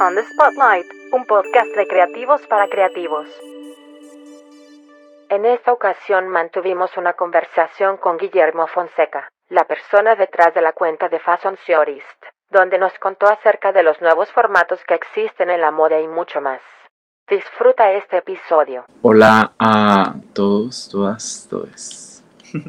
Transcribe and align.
On 0.00 0.14
the 0.14 0.22
Spotlight, 0.22 0.86
un 1.12 1.24
podcast 1.26 1.74
de 1.74 1.84
creativos 1.88 2.40
para 2.46 2.68
creativos. 2.68 3.26
En 5.28 5.44
esta 5.44 5.72
ocasión 5.72 6.28
mantuvimos 6.28 6.96
una 6.96 7.14
conversación 7.14 7.96
con 7.96 8.16
Guillermo 8.16 8.68
Fonseca, 8.68 9.28
la 9.48 9.64
persona 9.64 10.14
detrás 10.14 10.54
de 10.54 10.62
la 10.62 10.72
cuenta 10.72 11.08
de 11.08 11.18
Fashion 11.18 11.58
Theorist, 11.66 12.26
donde 12.48 12.78
nos 12.78 12.92
contó 13.00 13.26
acerca 13.26 13.72
de 13.72 13.82
los 13.82 14.00
nuevos 14.00 14.30
formatos 14.30 14.78
que 14.86 14.94
existen 14.94 15.50
en 15.50 15.60
la 15.60 15.72
moda 15.72 16.00
y 16.00 16.06
mucho 16.06 16.40
más. 16.40 16.60
Disfruta 17.28 17.90
este 17.90 18.18
episodio. 18.18 18.84
Hola 19.02 19.52
a 19.58 20.14
todos, 20.32 20.88
todas, 20.92 21.48
todos. 21.50 22.22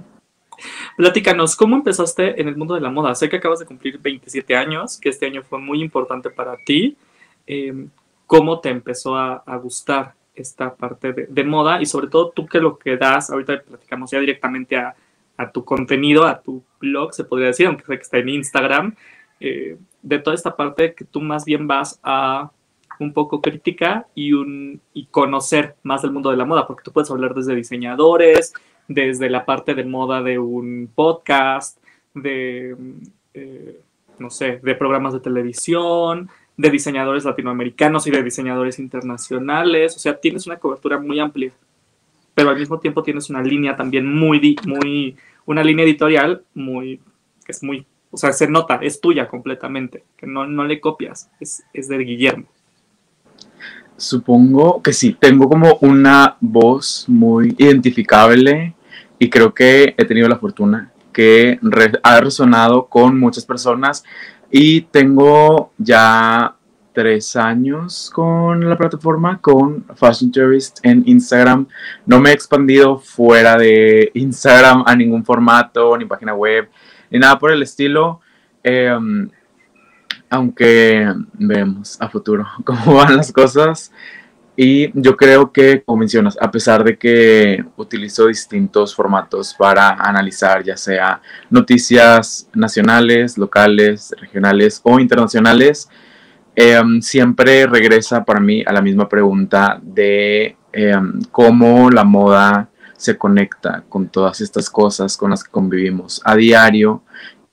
Platícanos, 0.98 1.55
¿cómo 1.55 1.75
empezaste 1.75 2.41
en 2.41 2.48
el 2.48 2.57
mundo 2.57 2.73
de 2.73 2.82
la 2.82 2.89
moda? 2.89 3.14
Sé 3.14 3.30
que 3.30 3.38
acabas 3.38 3.59
de 3.59 3.68
cumplir 3.68 4.00
27 4.00 4.55
años, 4.55 5.00
que 5.00 5.09
este 5.09 5.27
año 5.27 5.43
fue 5.43 5.59
muy 5.59 5.80
importante 5.84 6.32
para 6.32 6.57
ti. 6.57 6.98
Em, 7.50 7.89
¿Cómo 8.27 8.59
te 8.59 8.70
empezó 8.70 9.18
a, 9.18 9.43
gustar 9.57 10.14
esta 10.36 10.75
parte 10.75 11.14
de, 11.28 11.43
moda? 11.43 11.82
Y 11.82 11.87
sobre 11.87 12.07
todo 12.07 12.29
tú 12.29 12.46
que 12.46 12.60
lo 12.60 12.78
que 12.78 12.96
das, 12.96 13.32
ahorita 13.32 13.64
platicamos 13.64 14.11
ya 14.11 14.19
directamente 14.19 14.78
a, 14.78 14.96
tu 15.51 15.65
contenido, 15.65 16.25
a 16.28 16.39
tu 16.39 16.64
blog, 16.79 17.11
se 17.11 17.23
podría 17.23 17.47
decir, 17.47 17.65
aunque 17.65 17.86
sé 17.86 17.96
que 17.96 18.04
está 18.04 18.18
en 18.20 18.29
Instagram, 18.29 18.96
eh, 19.39 19.79
de 20.04 20.20
toda 20.20 20.36
esta 20.36 20.56
parte 20.56 20.93
que 20.93 21.06
tú 21.06 21.21
más 21.21 21.43
bien 21.43 21.65
vas 21.68 22.00
a 22.04 22.51
un 23.00 23.14
poco 23.14 23.42
crítica 23.42 24.06
y, 24.14 24.31
conocer 25.09 25.75
más 25.81 26.04
del 26.04 26.11
mundo 26.11 26.29
de 26.29 26.37
la 26.37 26.45
moda, 26.45 26.68
porque 26.68 26.84
tú 26.84 26.92
puedes 26.92 27.09
hablar 27.09 27.34
desde 27.34 27.56
diseñadores, 27.56 28.54
desde 28.87 29.28
la 29.28 29.43
parte 29.45 29.73
de 29.73 29.86
moda 29.86 30.21
de 30.21 30.37
un 30.37 30.87
podcast, 30.93 31.79
de, 32.14 32.75
eh, 33.34 33.81
no 34.20 34.30
sé, 34.30 34.59
de 34.61 34.75
programas 34.75 35.14
de 35.14 35.20
televisión, 35.20 36.30
de 36.59 36.69
diseñadores 36.69 37.23
latinoamericanos 37.23 38.05
y 38.05 38.11
de 38.11 38.22
diseñadores 38.22 38.80
internacionales. 38.80 39.95
O 39.95 40.00
sea, 40.00 40.19
tienes 40.19 40.45
una 40.45 40.58
cobertura 40.58 41.00
muy 41.00 41.17
amplia, 41.17 41.53
pero 42.36 42.50
al 42.50 42.59
mismo 42.59 42.81
tiempo 42.81 43.02
tienes 43.02 43.30
una 43.30 43.42
línea 43.42 43.78
también 43.78 44.14
muy, 44.14 44.58
muy, 44.67 45.16
una 45.45 45.64
línea 45.64 45.86
editorial 45.86 46.44
muy, 46.53 47.00
que 47.45 47.53
es 47.53 47.64
muy, 47.64 47.86
o 48.11 48.17
sea, 48.17 48.34
se 48.34 48.50
nota, 48.50 48.75
es 48.81 49.00
tuya 49.00 49.30
completamente, 49.30 50.03
que 50.17 50.28
no, 50.28 50.47
no 50.47 50.66
le 50.66 50.81
copias, 50.81 51.30
es, 51.39 51.64
es 51.73 51.88
de 51.88 51.97
Guillermo. 52.00 52.47
Supongo 53.95 54.81
que 54.81 54.91
sí, 54.91 55.16
tengo 55.17 55.47
como 55.47 55.78
una 55.80 56.36
voz 56.41 57.06
muy 57.08 57.56
identificable 57.58 58.73
y 59.17 59.30
creo 59.30 59.53
que 59.53 59.95
he 59.97 60.03
tenido 60.03 60.28
la 60.28 60.38
fortuna 60.38 60.91
que 61.14 61.58
ha 62.03 62.19
resonado 62.19 62.88
con 62.88 63.17
muchas 63.17 63.45
personas 63.45 64.03
y 64.52 64.81
tengo 64.81 65.72
ya 65.78 66.55
tres 66.94 67.36
años 67.36 68.11
con 68.14 68.67
la 68.67 68.78
plataforma, 68.78 69.39
con 69.39 69.86
Fashion 69.95 70.31
Tourist 70.31 70.80
en 70.83 71.03
Instagram. 71.06 71.67
No 72.06 72.19
me 72.19 72.31
he 72.31 72.33
expandido 72.33 72.97
fuera 72.97 73.58
de 73.58 74.11
Instagram 74.14 74.83
a 74.86 74.95
ningún 74.95 75.23
formato, 75.23 75.97
ni 75.97 76.06
página 76.06 76.33
web, 76.33 76.69
ni 77.09 77.19
nada 77.19 77.38
por 77.39 77.52
el 77.52 77.61
estilo. 77.61 78.22
Em, 78.64 79.30
aunque 80.30 81.08
vemos 81.34 82.00
a 82.02 82.09
futuro 82.09 82.45
cómo 82.66 82.95
van 82.95 83.17
las 83.17 83.31
cosas. 83.31 83.91
Y 84.62 84.92
yo 84.94 85.16
creo 85.16 85.54
que, 85.54 85.84
como 85.84 86.00
mencionas, 86.00 86.38
a 86.42 86.52
pesar 86.52 86.84
de 86.84 86.98
que 86.98 87.64
utilizo 87.78 88.28
distintos 88.28 88.94
formatos 88.94 89.54
para 89.58 89.92
analizar 89.92 90.64
ya 90.66 90.76
sea 90.76 91.22
noticias 91.50 92.50
nacionales, 92.54 93.38
locales, 93.38 94.14
regionales 94.20 94.82
o 94.84 95.00
internacionales, 95.00 95.88
em, 96.56 97.02
siempre 97.02 97.68
regresa 97.68 98.26
para 98.26 98.42
mí 98.42 98.62
a 98.66 98.74
la 98.74 98.82
misma 98.82 99.08
pregunta 99.08 99.80
de 99.82 100.58
em, 100.74 101.22
cómo 101.32 101.90
la 101.90 102.04
moda 102.04 102.70
se 102.98 103.18
conecta 103.18 103.86
con 103.88 104.10
todas 104.10 104.42
estas 104.42 104.70
cosas 104.70 105.16
con 105.16 105.30
las 105.30 105.42
que 105.42 105.52
convivimos 105.52 106.22
a 106.25 106.36
diario 106.36 107.02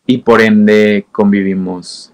y 0.07 0.19
por 0.19 0.41
ende 0.41 1.07
convivimos 1.13 2.13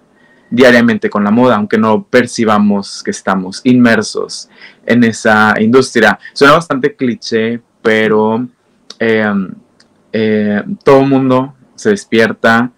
diariamente 0.53 1.09
con 1.09 1.25
la 1.25 1.31
moda, 1.31 1.57
aunque 1.57 1.79
no 1.79 2.05
percibamos 2.05 3.03
que 3.03 3.11
estamos 3.11 3.63
inmersos 3.65 4.51
en 4.85 5.03
esa 5.03 5.55
industria. 5.59 6.19
Suena 6.35 6.53
bastante 6.53 6.95
cliché, 6.95 7.61
pero 7.81 8.47
em, 8.99 9.51
eh, 10.13 10.63
todo 10.85 11.01
mundo 11.01 11.55
se 11.75 11.89
despierta 11.89 12.71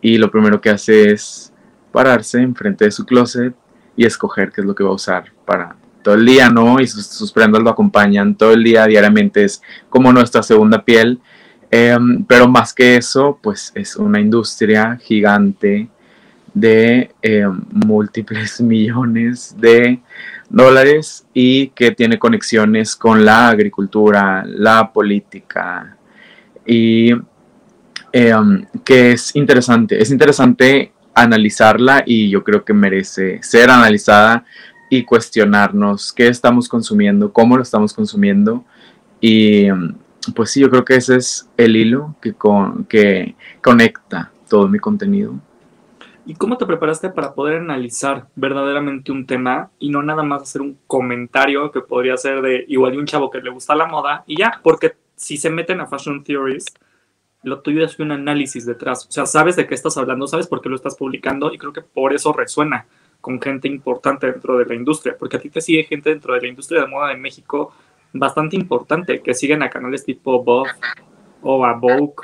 y 0.00 0.18
lo 0.18 0.28
primero 0.28 0.60
que 0.60 0.70
hace 0.70 1.12
es 1.12 1.52
pararse 1.92 2.40
enfrente 2.42 2.84
de 2.84 2.90
su 2.90 3.06
closet 3.06 3.54
y 3.96 4.04
escoger 4.04 4.50
qué 4.50 4.60
es 4.62 4.66
lo 4.66 4.74
que 4.74 4.82
va 4.82 4.90
a 4.90 4.94
usar 4.94 5.32
para 5.46 5.76
todo 6.02 6.16
el 6.16 6.26
día, 6.26 6.50
¿no? 6.50 6.80
Y 6.80 6.88
sus, 6.88 7.32
prendas 7.32 7.62
lo 7.62 7.70
acompañan 7.70 8.34
todo 8.34 8.52
el 8.52 8.64
día, 8.64 8.86
diariamente 8.86 9.44
es 9.44 9.62
como 9.88 10.12
nuestra 10.12 10.42
segunda 10.42 10.84
piel. 10.84 11.20
Em, 11.70 12.24
pero 12.24 12.48
más 12.48 12.74
que 12.74 12.96
eso, 12.96 13.38
pues 13.40 13.70
es 13.76 13.96
una 13.96 14.20
industria 14.20 14.98
gigante 15.00 15.88
de 16.54 17.10
eh, 17.20 17.46
múltiples 17.72 18.60
millones 18.60 19.54
de 19.58 20.00
dólares 20.48 21.26
y 21.34 21.68
que 21.68 21.90
tiene 21.90 22.18
conexiones 22.18 22.94
con 22.96 23.24
la 23.24 23.48
agricultura, 23.48 24.44
la 24.46 24.92
política 24.92 25.96
y 26.64 27.10
em, 28.12 28.64
que 28.84 29.12
es 29.12 29.34
interesante, 29.34 30.00
es 30.00 30.10
interesante 30.10 30.92
analizarla 31.14 32.04
y 32.06 32.30
yo 32.30 32.42
creo 32.44 32.64
que 32.64 32.72
merece 32.72 33.42
ser 33.42 33.70
analizada 33.70 34.44
y 34.88 35.04
cuestionarnos 35.04 36.12
qué 36.12 36.28
estamos 36.28 36.68
consumiendo, 36.68 37.32
cómo 37.32 37.56
lo 37.56 37.62
estamos 37.62 37.92
consumiendo 37.92 38.64
y 39.20 39.64
em, 39.66 39.94
pues 40.34 40.50
sí, 40.50 40.60
yo 40.60 40.70
creo 40.70 40.84
que 40.84 40.96
ese 40.96 41.16
es 41.16 41.48
el 41.56 41.76
hilo 41.76 42.14
que, 42.22 42.34
que 42.88 43.34
conecta 43.60 44.30
todo 44.48 44.68
mi 44.68 44.78
contenido. 44.78 45.38
¿Y 46.26 46.34
cómo 46.34 46.56
te 46.56 46.64
preparaste 46.64 47.10
para 47.10 47.34
poder 47.34 47.56
analizar 47.56 48.28
verdaderamente 48.34 49.12
un 49.12 49.26
tema 49.26 49.70
y 49.78 49.90
no 49.90 50.02
nada 50.02 50.22
más 50.22 50.42
hacer 50.42 50.62
un 50.62 50.78
comentario 50.86 51.70
que 51.70 51.82
podría 51.82 52.16
ser 52.16 52.40
de 52.40 52.64
igual 52.68 52.92
de 52.92 52.98
un 52.98 53.06
chavo 53.06 53.30
que 53.30 53.42
le 53.42 53.50
gusta 53.50 53.74
la 53.74 53.86
moda 53.86 54.24
y 54.26 54.38
ya? 54.38 54.60
Porque 54.62 54.94
si 55.16 55.36
se 55.36 55.50
meten 55.50 55.80
a 55.80 55.86
Fashion 55.86 56.24
Theories, 56.24 56.64
lo 57.42 57.60
tuyo 57.60 57.84
es 57.84 57.98
un 57.98 58.10
análisis 58.10 58.64
detrás. 58.64 59.06
O 59.06 59.12
sea, 59.12 59.26
sabes 59.26 59.56
de 59.56 59.66
qué 59.66 59.74
estás 59.74 59.98
hablando, 59.98 60.26
sabes 60.26 60.46
por 60.46 60.62
qué 60.62 60.70
lo 60.70 60.76
estás 60.76 60.96
publicando 60.96 61.52
y 61.52 61.58
creo 61.58 61.74
que 61.74 61.82
por 61.82 62.14
eso 62.14 62.32
resuena 62.32 62.86
con 63.20 63.40
gente 63.40 63.68
importante 63.68 64.30
dentro 64.30 64.56
de 64.56 64.64
la 64.64 64.74
industria, 64.74 65.16
porque 65.18 65.36
a 65.36 65.40
ti 65.40 65.50
te 65.50 65.60
sigue 65.60 65.84
gente 65.84 66.10
dentro 66.10 66.34
de 66.34 66.40
la 66.40 66.48
industria 66.48 66.82
de 66.82 66.86
moda 66.86 67.08
de 67.08 67.16
México 67.16 67.72
bastante 68.14 68.56
importante, 68.56 69.20
que 69.20 69.34
siguen 69.34 69.62
a 69.62 69.70
canales 69.70 70.04
tipo 70.04 70.42
Bob 70.42 70.66
o 71.42 71.64
a 71.66 71.74
Vogue 71.74 72.14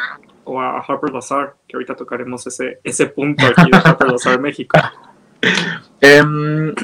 o 0.50 0.60
a 0.60 0.80
Harper 0.80 1.12
Bazaar, 1.12 1.54
que 1.68 1.76
ahorita 1.76 1.94
tocaremos 1.94 2.44
ese, 2.46 2.80
ese 2.82 3.06
punto 3.06 3.46
aquí 3.46 3.70
de 3.70 3.78
Harper 3.78 4.10
Bazaar 4.12 4.40
México. 4.40 4.78
Em, 6.02 6.74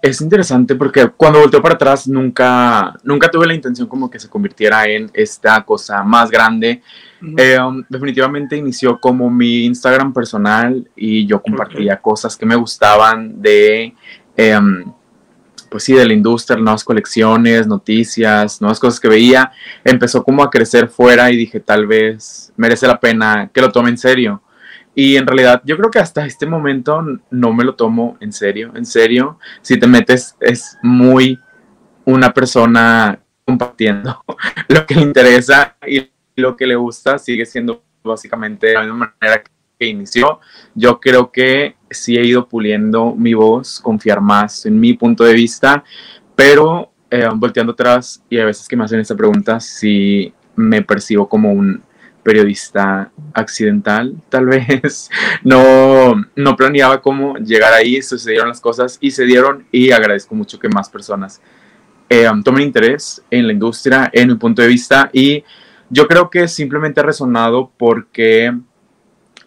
es 0.00 0.20
interesante 0.22 0.74
porque 0.74 1.08
cuando 1.08 1.40
volteó 1.40 1.60
para 1.60 1.74
atrás 1.74 2.08
nunca, 2.08 2.94
nunca 3.04 3.30
tuve 3.30 3.46
la 3.46 3.54
intención 3.54 3.86
como 3.86 4.10
que 4.10 4.18
se 4.18 4.28
convirtiera 4.28 4.86
en 4.86 5.10
esta 5.12 5.62
cosa 5.64 6.02
más 6.02 6.30
grande. 6.30 6.82
Em, 7.20 7.84
definitivamente 7.88 8.56
inició 8.56 8.98
como 8.98 9.28
mi 9.28 9.66
Instagram 9.66 10.14
personal 10.14 10.88
y 10.96 11.26
yo 11.26 11.42
compartía 11.42 12.00
cosas 12.00 12.36
que 12.36 12.46
me 12.46 12.56
gustaban 12.56 13.42
de... 13.42 13.94
Em, 14.36 14.84
pues 15.72 15.84
sí, 15.84 15.94
de 15.94 16.04
la 16.04 16.12
industria, 16.12 16.60
nuevas 16.60 16.84
colecciones, 16.84 17.66
noticias, 17.66 18.60
nuevas 18.60 18.78
cosas 18.78 19.00
que 19.00 19.08
veía, 19.08 19.50
empezó 19.82 20.22
como 20.22 20.42
a 20.42 20.50
crecer 20.50 20.88
fuera 20.88 21.30
y 21.30 21.36
dije, 21.36 21.60
tal 21.60 21.86
vez 21.86 22.52
merece 22.58 22.86
la 22.86 23.00
pena 23.00 23.50
que 23.52 23.62
lo 23.62 23.72
tome 23.72 23.88
en 23.88 23.96
serio. 23.96 24.42
Y 24.94 25.16
en 25.16 25.26
realidad 25.26 25.62
yo 25.64 25.78
creo 25.78 25.90
que 25.90 25.98
hasta 25.98 26.26
este 26.26 26.44
momento 26.44 27.02
no 27.30 27.54
me 27.54 27.64
lo 27.64 27.74
tomo 27.74 28.18
en 28.20 28.34
serio. 28.34 28.70
En 28.74 28.84
serio, 28.84 29.38
si 29.62 29.78
te 29.78 29.86
metes 29.86 30.36
es 30.40 30.76
muy 30.82 31.40
una 32.04 32.34
persona 32.34 33.18
compartiendo 33.46 34.22
lo 34.68 34.86
que 34.86 34.96
le 34.96 35.00
interesa 35.00 35.78
y 35.86 36.10
lo 36.36 36.54
que 36.54 36.66
le 36.66 36.76
gusta 36.76 37.18
sigue 37.18 37.46
siendo 37.46 37.82
básicamente 38.04 38.66
de 38.66 38.74
la 38.74 38.82
misma 38.82 39.14
manera 39.18 39.42
que 39.78 39.86
inició. 39.86 40.38
Yo 40.74 41.00
creo 41.00 41.32
que 41.32 41.76
sí 41.94 42.16
he 42.16 42.24
ido 42.24 42.48
puliendo 42.48 43.14
mi 43.14 43.34
voz, 43.34 43.80
confiar 43.80 44.20
más 44.20 44.66
en 44.66 44.78
mi 44.78 44.94
punto 44.94 45.24
de 45.24 45.34
vista, 45.34 45.84
pero 46.34 46.92
eh, 47.10 47.28
volteando 47.34 47.72
atrás 47.72 48.22
y 48.30 48.38
a 48.38 48.46
veces 48.46 48.68
que 48.68 48.76
me 48.76 48.84
hacen 48.84 49.00
esta 49.00 49.16
pregunta, 49.16 49.60
si 49.60 50.32
me 50.56 50.82
percibo 50.82 51.28
como 51.28 51.52
un 51.52 51.82
periodista 52.22 53.10
accidental, 53.34 54.14
tal 54.28 54.46
vez. 54.46 55.10
No, 55.42 56.14
no 56.36 56.56
planeaba 56.56 57.02
cómo 57.02 57.36
llegar 57.36 57.74
ahí, 57.74 58.00
sucedieron 58.02 58.48
las 58.48 58.60
cosas 58.60 58.98
y 59.00 59.10
se 59.10 59.24
dieron 59.24 59.66
y 59.72 59.90
agradezco 59.90 60.34
mucho 60.34 60.58
que 60.58 60.68
más 60.68 60.88
personas 60.88 61.40
eh, 62.08 62.28
tomen 62.44 62.64
interés 62.64 63.22
en 63.30 63.46
la 63.46 63.52
industria, 63.52 64.10
en 64.12 64.28
mi 64.28 64.34
punto 64.36 64.62
de 64.62 64.68
vista 64.68 65.10
y 65.12 65.44
yo 65.90 66.06
creo 66.08 66.30
que 66.30 66.48
simplemente 66.48 67.00
ha 67.00 67.04
resonado 67.04 67.70
porque 67.76 68.54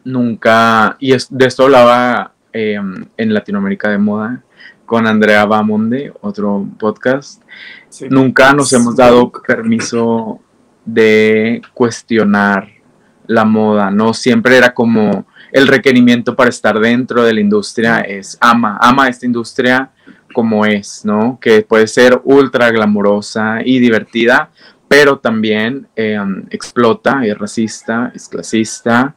nunca, 0.03 0.95
y 0.99 1.11
de 1.11 1.45
esto 1.45 1.63
hablaba 1.63 2.34
Em, 2.57 3.03
en 3.17 3.33
Latinoamérica 3.33 3.89
de 3.89 3.97
moda, 3.97 4.41
con 4.85 5.05
Andrea 5.05 5.43
Bamonde, 5.43 6.13
otro 6.21 6.65
podcast. 6.79 7.43
Nunca 8.09 8.53
nos 8.53 8.71
hemos 8.71 8.95
dado 8.95 9.29
permiso 9.45 10.39
de 10.85 11.61
cuestionar 11.73 12.69
la 13.27 13.43
moda, 13.43 13.91
¿no? 13.91 14.13
Siempre 14.13 14.55
era 14.55 14.73
como 14.73 15.25
el 15.51 15.67
requerimiento 15.67 16.33
para 16.33 16.49
estar 16.49 16.79
dentro 16.79 17.25
de 17.25 17.33
la 17.33 17.41
industria 17.41 17.99
es 17.99 18.37
ama, 18.39 18.77
ama 18.79 19.09
esta 19.09 19.25
industria 19.25 19.91
como 20.33 20.65
es, 20.65 21.03
¿no? 21.03 21.37
Que 21.41 21.61
puede 21.61 21.87
ser 21.87 22.21
ultra 22.23 22.71
glamurosa 22.71 23.57
y 23.65 23.79
divertida, 23.79 24.49
pero 24.87 25.19
también 25.19 25.89
em, 25.97 26.45
explota, 26.51 27.25
es 27.25 27.37
racista, 27.37 28.13
es 28.15 28.29
clasista 28.29 29.13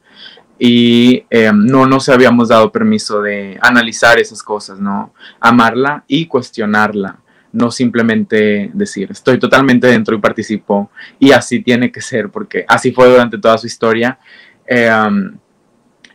y 0.58 1.24
em, 1.30 1.66
no 1.66 1.86
nos 1.86 2.08
habíamos 2.08 2.48
dado 2.48 2.72
permiso 2.72 3.22
de 3.22 3.58
analizar 3.62 4.18
esas 4.18 4.42
cosas, 4.42 4.80
¿no? 4.80 5.14
Amarla 5.40 6.04
y 6.08 6.26
cuestionarla, 6.26 7.20
no 7.52 7.70
simplemente 7.70 8.70
decir, 8.74 9.10
estoy 9.10 9.38
totalmente 9.38 9.86
dentro 9.86 10.16
y 10.16 10.20
participo 10.20 10.90
y 11.18 11.32
así 11.32 11.62
tiene 11.62 11.92
que 11.92 12.00
ser, 12.00 12.30
porque 12.30 12.64
así 12.68 12.92
fue 12.92 13.08
durante 13.08 13.38
toda 13.38 13.56
su 13.58 13.66
historia. 13.66 14.18
Em, 14.66 15.38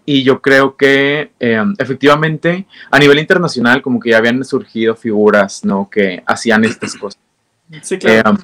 y 0.05 0.23
yo 0.23 0.41
creo 0.41 0.75
que 0.75 1.31
em, 1.39 1.73
efectivamente 1.77 2.67
a 2.91 2.99
nivel 2.99 3.19
internacional 3.19 3.81
como 3.81 3.99
que 3.99 4.09
ya 4.09 4.17
habían 4.17 4.43
surgido 4.43 4.95
figuras, 4.95 5.63
¿no? 5.63 5.89
Que 5.89 6.21
hacían 6.25 6.65
estas 6.65 6.95
cosas. 6.95 7.22
Sí, 7.81 7.97
claro. 7.97 8.29
Em, 8.29 8.37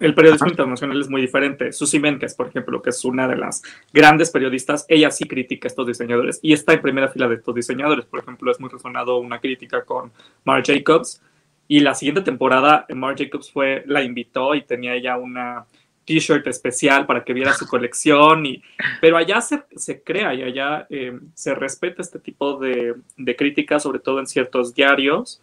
el, 0.00 0.14
periodismo, 0.14 0.48
internacional 0.48 1.00
es 1.00 1.08
muy 1.08 1.22
diferente. 1.22 1.72
Susi 1.72 1.98
Menkes, 1.98 2.34
por 2.34 2.48
ejemplo, 2.48 2.82
que 2.82 2.90
es 2.90 3.04
una 3.04 3.26
de 3.26 3.36
las 3.36 3.62
grandes 3.92 4.30
periodistas, 4.30 4.84
ella 4.88 5.10
sí 5.10 5.26
critica 5.26 5.66
a 5.66 5.70
estos 5.70 5.86
diseñadores 5.86 6.38
y 6.42 6.52
está 6.52 6.74
en 6.74 6.82
primera 6.82 7.08
fila 7.08 7.28
de 7.28 7.36
estos 7.36 7.54
diseñadores. 7.54 8.04
Por 8.04 8.20
ejemplo, 8.20 8.50
es 8.50 8.60
muy 8.60 8.68
resonado 8.68 9.18
una 9.18 9.40
crítica 9.40 9.84
con 9.84 10.12
Marc 10.44 10.66
Jacobs 10.66 11.22
y 11.68 11.80
la 11.80 11.94
siguiente 11.94 12.22
temporada 12.22 12.84
Marc 12.94 13.18
Jacobs 13.18 13.50
fue, 13.50 13.84
la 13.86 14.02
invitó 14.02 14.54
y 14.54 14.62
tenía 14.62 14.94
ella 14.94 15.16
una 15.16 15.66
t-shirt 16.04 16.44
especial 16.48 17.06
para 17.06 17.22
que 17.22 17.32
viera 17.32 17.52
su 17.52 17.66
colección, 17.68 18.44
y, 18.44 18.62
pero 19.00 19.16
allá 19.16 19.40
se, 19.40 19.62
se 19.76 20.02
crea 20.02 20.34
y 20.34 20.42
allá 20.42 20.86
eh, 20.90 21.16
se 21.34 21.54
respeta 21.54 22.02
este 22.02 22.18
tipo 22.18 22.58
de, 22.58 22.96
de 23.16 23.36
críticas, 23.36 23.84
sobre 23.84 24.00
todo 24.00 24.18
en 24.18 24.26
ciertos 24.26 24.74
diarios, 24.74 25.40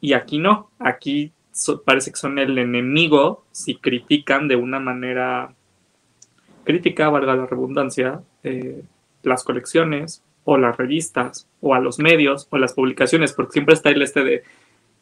y 0.00 0.12
aquí 0.12 0.38
no, 0.38 0.70
aquí 0.80 1.32
parece 1.84 2.10
que 2.10 2.16
son 2.16 2.38
el 2.38 2.58
enemigo 2.58 3.44
si 3.52 3.76
critican 3.76 4.48
de 4.48 4.56
una 4.56 4.80
manera 4.80 5.54
crítica, 6.64 7.08
valga 7.10 7.36
la 7.36 7.46
redundancia, 7.46 8.22
eh, 8.42 8.82
las 9.22 9.44
colecciones 9.44 10.22
o 10.44 10.58
las 10.58 10.76
revistas 10.76 11.48
o 11.60 11.74
a 11.74 11.80
los 11.80 11.98
medios 11.98 12.48
o 12.50 12.58
las 12.58 12.72
publicaciones, 12.74 13.32
porque 13.32 13.52
siempre 13.52 13.74
está 13.74 13.90
el 13.90 14.02
este 14.02 14.24
de 14.24 14.42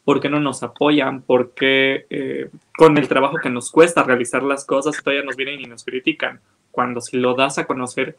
por 0.05 0.21
qué 0.21 0.29
no 0.29 0.41
nos 0.41 0.63
apoyan, 0.63 1.23
por 1.23 1.53
qué 1.53 2.07
eh, 2.11 2.51
con 2.77 2.99
el 2.99 3.09
trabajo 3.09 3.37
que 3.43 3.51
nos 3.51 3.71
cuesta 3.71 4.03
realizar 4.03 4.43
las 4.43 4.65
cosas 4.65 5.01
todavía 5.03 5.25
nos 5.25 5.37
vienen 5.37 5.61
y 5.61 5.65
nos 5.65 5.85
critican. 5.85 6.41
Cuando 6.71 7.01
si 7.01 7.19
lo 7.19 7.35
das 7.35 7.59
a 7.59 7.67
conocer 7.67 8.17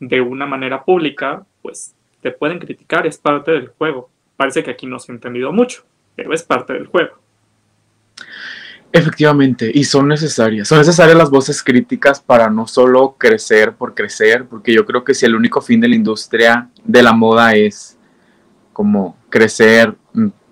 de 0.00 0.20
una 0.20 0.46
manera 0.46 0.84
pública, 0.84 1.44
pues 1.62 1.94
te 2.22 2.30
pueden 2.30 2.58
criticar, 2.58 3.06
es 3.06 3.18
parte 3.18 3.52
del 3.52 3.68
juego. 3.68 4.10
Parece 4.36 4.62
que 4.62 4.70
aquí 4.70 4.86
no 4.86 4.98
se 4.98 5.12
ha 5.12 5.14
entendido 5.14 5.52
mucho, 5.52 5.82
pero 6.16 6.32
es 6.32 6.42
parte 6.42 6.72
del 6.72 6.86
juego. 6.86 7.18
Efectivamente, 8.90 9.70
y 9.72 9.84
son 9.84 10.08
necesarias. 10.08 10.68
Son 10.68 10.78
necesarias 10.78 11.16
las 11.16 11.30
voces 11.30 11.62
críticas 11.62 12.20
para 12.20 12.48
no 12.48 12.66
solo 12.66 13.16
crecer 13.18 13.74
por 13.74 13.94
crecer, 13.94 14.46
porque 14.46 14.72
yo 14.72 14.86
creo 14.86 15.04
que 15.04 15.14
si 15.14 15.26
el 15.26 15.34
único 15.34 15.60
fin 15.60 15.80
de 15.80 15.88
la 15.88 15.94
industria 15.94 16.70
de 16.84 17.02
la 17.02 17.12
moda 17.12 17.54
es 17.54 17.98
como 18.72 19.16
crecer, 19.28 19.94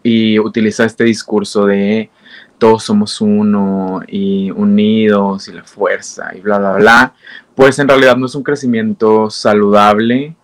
y 0.07 0.39
utiliza 0.39 0.85
este 0.85 1.03
discurso 1.03 1.67
de 1.67 2.11
todos 2.59 2.85
somos 2.85 3.21
uno 3.21 4.03
y 4.07 4.53
unidos 4.53 5.49
y 5.49 5.53
la 5.53 5.65
fuerza 5.65 6.31
y 6.33 6.41
bla, 6.41 6.59
bla, 6.59 6.73
bla, 6.75 7.15
pues 7.57 7.81
en 7.81 7.89
realidad 7.89 8.17
no 8.17 8.27
es 8.27 8.35
un 8.37 8.45
crecimiento 8.45 9.31
saludable 9.31 10.37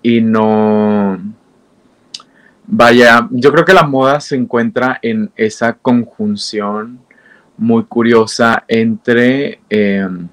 y 0.00 0.20
no... 0.20 1.18
Vaya, 2.68 3.26
yo 3.32 3.50
creo 3.50 3.64
que 3.64 3.74
la 3.74 3.82
moda 3.82 4.20
se 4.20 4.36
encuentra 4.36 5.00
en 5.02 5.32
esa 5.34 5.72
conjunción 5.72 7.00
muy 7.60 7.84
curiosa 7.84 8.64
entre 8.66 9.60
em, 9.68 10.28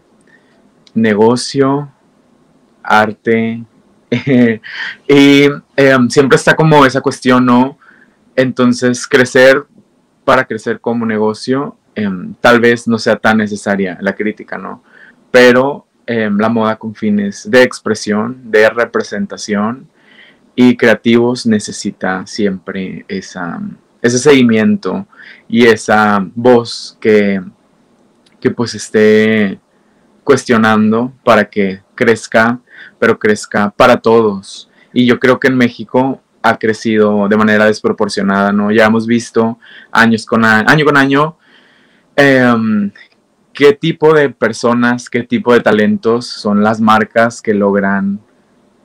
negocio, 0.93 1.91
arte, 2.81 3.63
y 5.07 5.43
em, 5.75 6.09
siempre 6.09 6.37
está 6.37 6.55
como 6.55 6.85
esa 6.85 7.01
cuestión, 7.01 7.45
¿no? 7.45 7.77
Entonces, 8.33 9.05
crecer 9.05 9.65
para 10.23 10.45
crecer 10.45 10.79
como 10.79 11.05
negocio, 11.05 11.77
em, 11.95 12.33
tal 12.39 12.61
vez 12.61 12.87
no 12.87 12.97
sea 12.97 13.17
tan 13.17 13.37
necesaria 13.37 13.97
la 13.99 14.15
crítica, 14.15 14.57
¿no? 14.57 14.81
Pero 15.29 15.85
la 16.09 16.47
moda 16.47 16.77
con 16.77 16.95
fines 16.95 17.51
de 17.51 17.63
expresión, 17.63 18.49
de 18.49 18.69
representación 18.69 19.89
y 20.55 20.77
creativos 20.77 21.45
necesita 21.45 22.25
siempre 22.25 23.03
esa, 23.09 23.59
ese 24.07 24.19
seguimiento 24.19 25.05
y 25.47 25.65
esa 25.65 26.25
voz 26.35 26.97
que, 26.99 27.41
que 28.39 28.51
pues 28.51 28.75
esté 28.75 29.59
cuestionando 30.23 31.13
para 31.23 31.49
que 31.49 31.81
crezca, 31.95 32.59
pero 32.99 33.17
crezca 33.17 33.69
para 33.69 33.97
todos. 33.97 34.69
Y 34.93 35.05
yo 35.05 35.19
creo 35.19 35.39
que 35.39 35.47
en 35.47 35.57
México 35.57 36.21
ha 36.41 36.57
crecido 36.57 37.27
de 37.27 37.37
manera 37.37 37.65
desproporcionada, 37.65 38.51
¿no? 38.51 38.71
Ya 38.71 38.85
hemos 38.85 39.07
visto 39.07 39.57
años 39.91 40.25
con 40.25 40.45
año, 40.45 40.85
con 40.85 40.97
año 40.97 41.37
em, 42.15 42.91
qué 43.53 43.73
tipo 43.73 44.13
de 44.13 44.29
personas, 44.29 45.09
qué 45.09 45.23
tipo 45.23 45.53
de 45.53 45.61
talentos 45.61 46.27
son 46.27 46.63
las 46.63 46.79
marcas 46.79 47.41
que 47.41 47.53
logran 47.53 48.19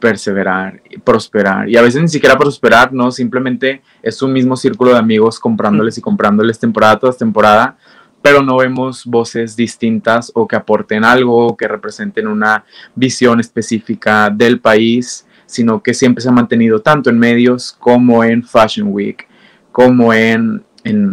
perseverar, 0.02 0.82
prosperar. 1.04 1.68
Y 1.68 1.76
a 1.76 1.82
veces 1.82 2.02
ni 2.02 2.08
siquiera 2.08 2.36
prosperar, 2.36 2.92
¿no? 2.92 3.12
Simplemente 3.12 3.82
es 4.02 4.20
un 4.20 4.32
mismo 4.32 4.56
círculo 4.56 4.90
de 4.90 4.98
amigos 4.98 5.38
comprándoles 5.38 5.96
y 5.96 6.00
comprándoles 6.00 6.58
temporada 6.58 6.98
tras 6.98 7.16
temporada, 7.16 7.78
pero 8.20 8.42
no 8.42 8.56
vemos 8.56 9.06
voces 9.06 9.54
distintas 9.54 10.32
o 10.34 10.48
que 10.48 10.56
aporten 10.56 11.04
algo, 11.04 11.56
que 11.56 11.68
representen 11.68 12.26
una 12.26 12.64
visión 12.96 13.38
específica 13.38 14.28
del 14.28 14.58
país 14.60 15.24
sino 15.52 15.82
que 15.82 15.92
siempre 15.92 16.22
se 16.22 16.30
ha 16.30 16.32
mantenido 16.32 16.80
tanto 16.80 17.10
en 17.10 17.18
medios 17.18 17.76
como 17.78 18.24
en 18.24 18.42
Fashion 18.42 18.88
Week, 18.90 19.28
como 19.70 20.14
en, 20.14 20.64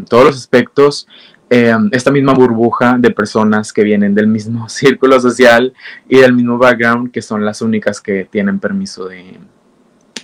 todos 0.07 0.25
los 0.25 0.37
aspectos, 0.37 1.07
eh, 1.49 1.75
esta 1.91 2.11
misma 2.11 2.33
burbuja 2.33 2.97
de 2.99 3.11
personas 3.11 3.73
que 3.73 3.83
vienen 3.83 4.13
del 4.13 4.27
mismo 4.27 4.69
círculo 4.69 5.19
social 5.19 5.73
y 6.07 6.17
del 6.17 6.33
mismo 6.33 6.57
background, 6.57 7.11
que 7.11 7.21
son 7.21 7.43
las 7.43 7.61
únicas 7.61 8.01
que 8.01 8.25
tienen 8.25 8.59
permiso 8.59 9.07
de 9.07 9.37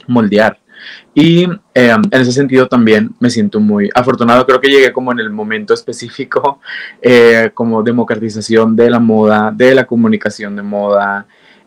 moldear. 0.07 0.59
Y 1.13 1.45
eh, 1.73 1.95
en 1.95 2.21
ese 2.21 2.31
sentido 2.31 2.67
también 2.67 3.15
me 3.19 3.29
siento 3.29 3.59
muy 3.59 3.89
afortunado. 3.95 4.45
Creo 4.45 4.61
que 4.61 4.69
llegué 4.69 4.91
como 4.91 5.11
en 5.11 5.19
el 5.19 5.29
momento 5.31 5.73
específico, 5.73 6.59
eh, 7.01 7.49
como 7.53 7.81
democratización 7.81 8.75
de 8.75 8.89
la 8.89 8.99
moda, 8.99 9.51
de 9.51 9.73
la 9.73 9.85
comunicación 9.85 10.55
de 10.55 10.61
moda, 10.61 11.25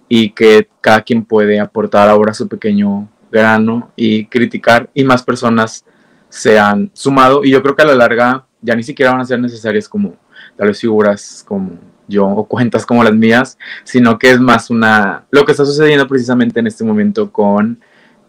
y 0.09 0.31
que 0.31 0.69
cada 0.81 1.03
quien 1.03 1.25
puede 1.25 1.61
aportar 1.61 2.09
ahora 2.09 2.33
su 2.33 2.49
pequeño 2.49 3.09
grano 3.31 3.91
y 3.95 4.25
criticar 4.27 4.89
y 4.95 5.05
más 5.05 5.23
personas 5.23 5.85
se 6.31 6.59
han 6.59 6.91
sumado 6.95 7.45
y 7.45 7.51
yo 7.51 7.63
creo 7.63 7.77
que 7.77 7.83
a 7.83 7.87
la 7.87 7.95
larga 7.95 8.47
ya 8.61 8.75
ni 8.75 8.83
siquiera 8.83 9.13
van 9.13 9.21
a 9.21 9.25
ser 9.25 9.41
necesarias 9.41 9.89
como 9.89 10.17
tal 10.57 10.69
vez 10.69 10.81
figuras 10.81 11.45
como 11.47 11.79
yo 12.07 12.27
o 12.27 12.45
cuentas 12.45 12.87
como 12.87 13.05
las 13.05 13.15
mías, 13.15 13.59
sino 13.85 14.19
que 14.19 14.31
es 14.31 14.41
más 14.41 14.71
una 14.71 15.25
lo 15.31 15.45
que 15.45 15.53
está 15.53 15.65
sucediendo 15.65 16.09
precisamente 16.09 16.61
en 16.61 16.67
este 16.67 16.85
momento 16.85 17.31
con 17.31 17.79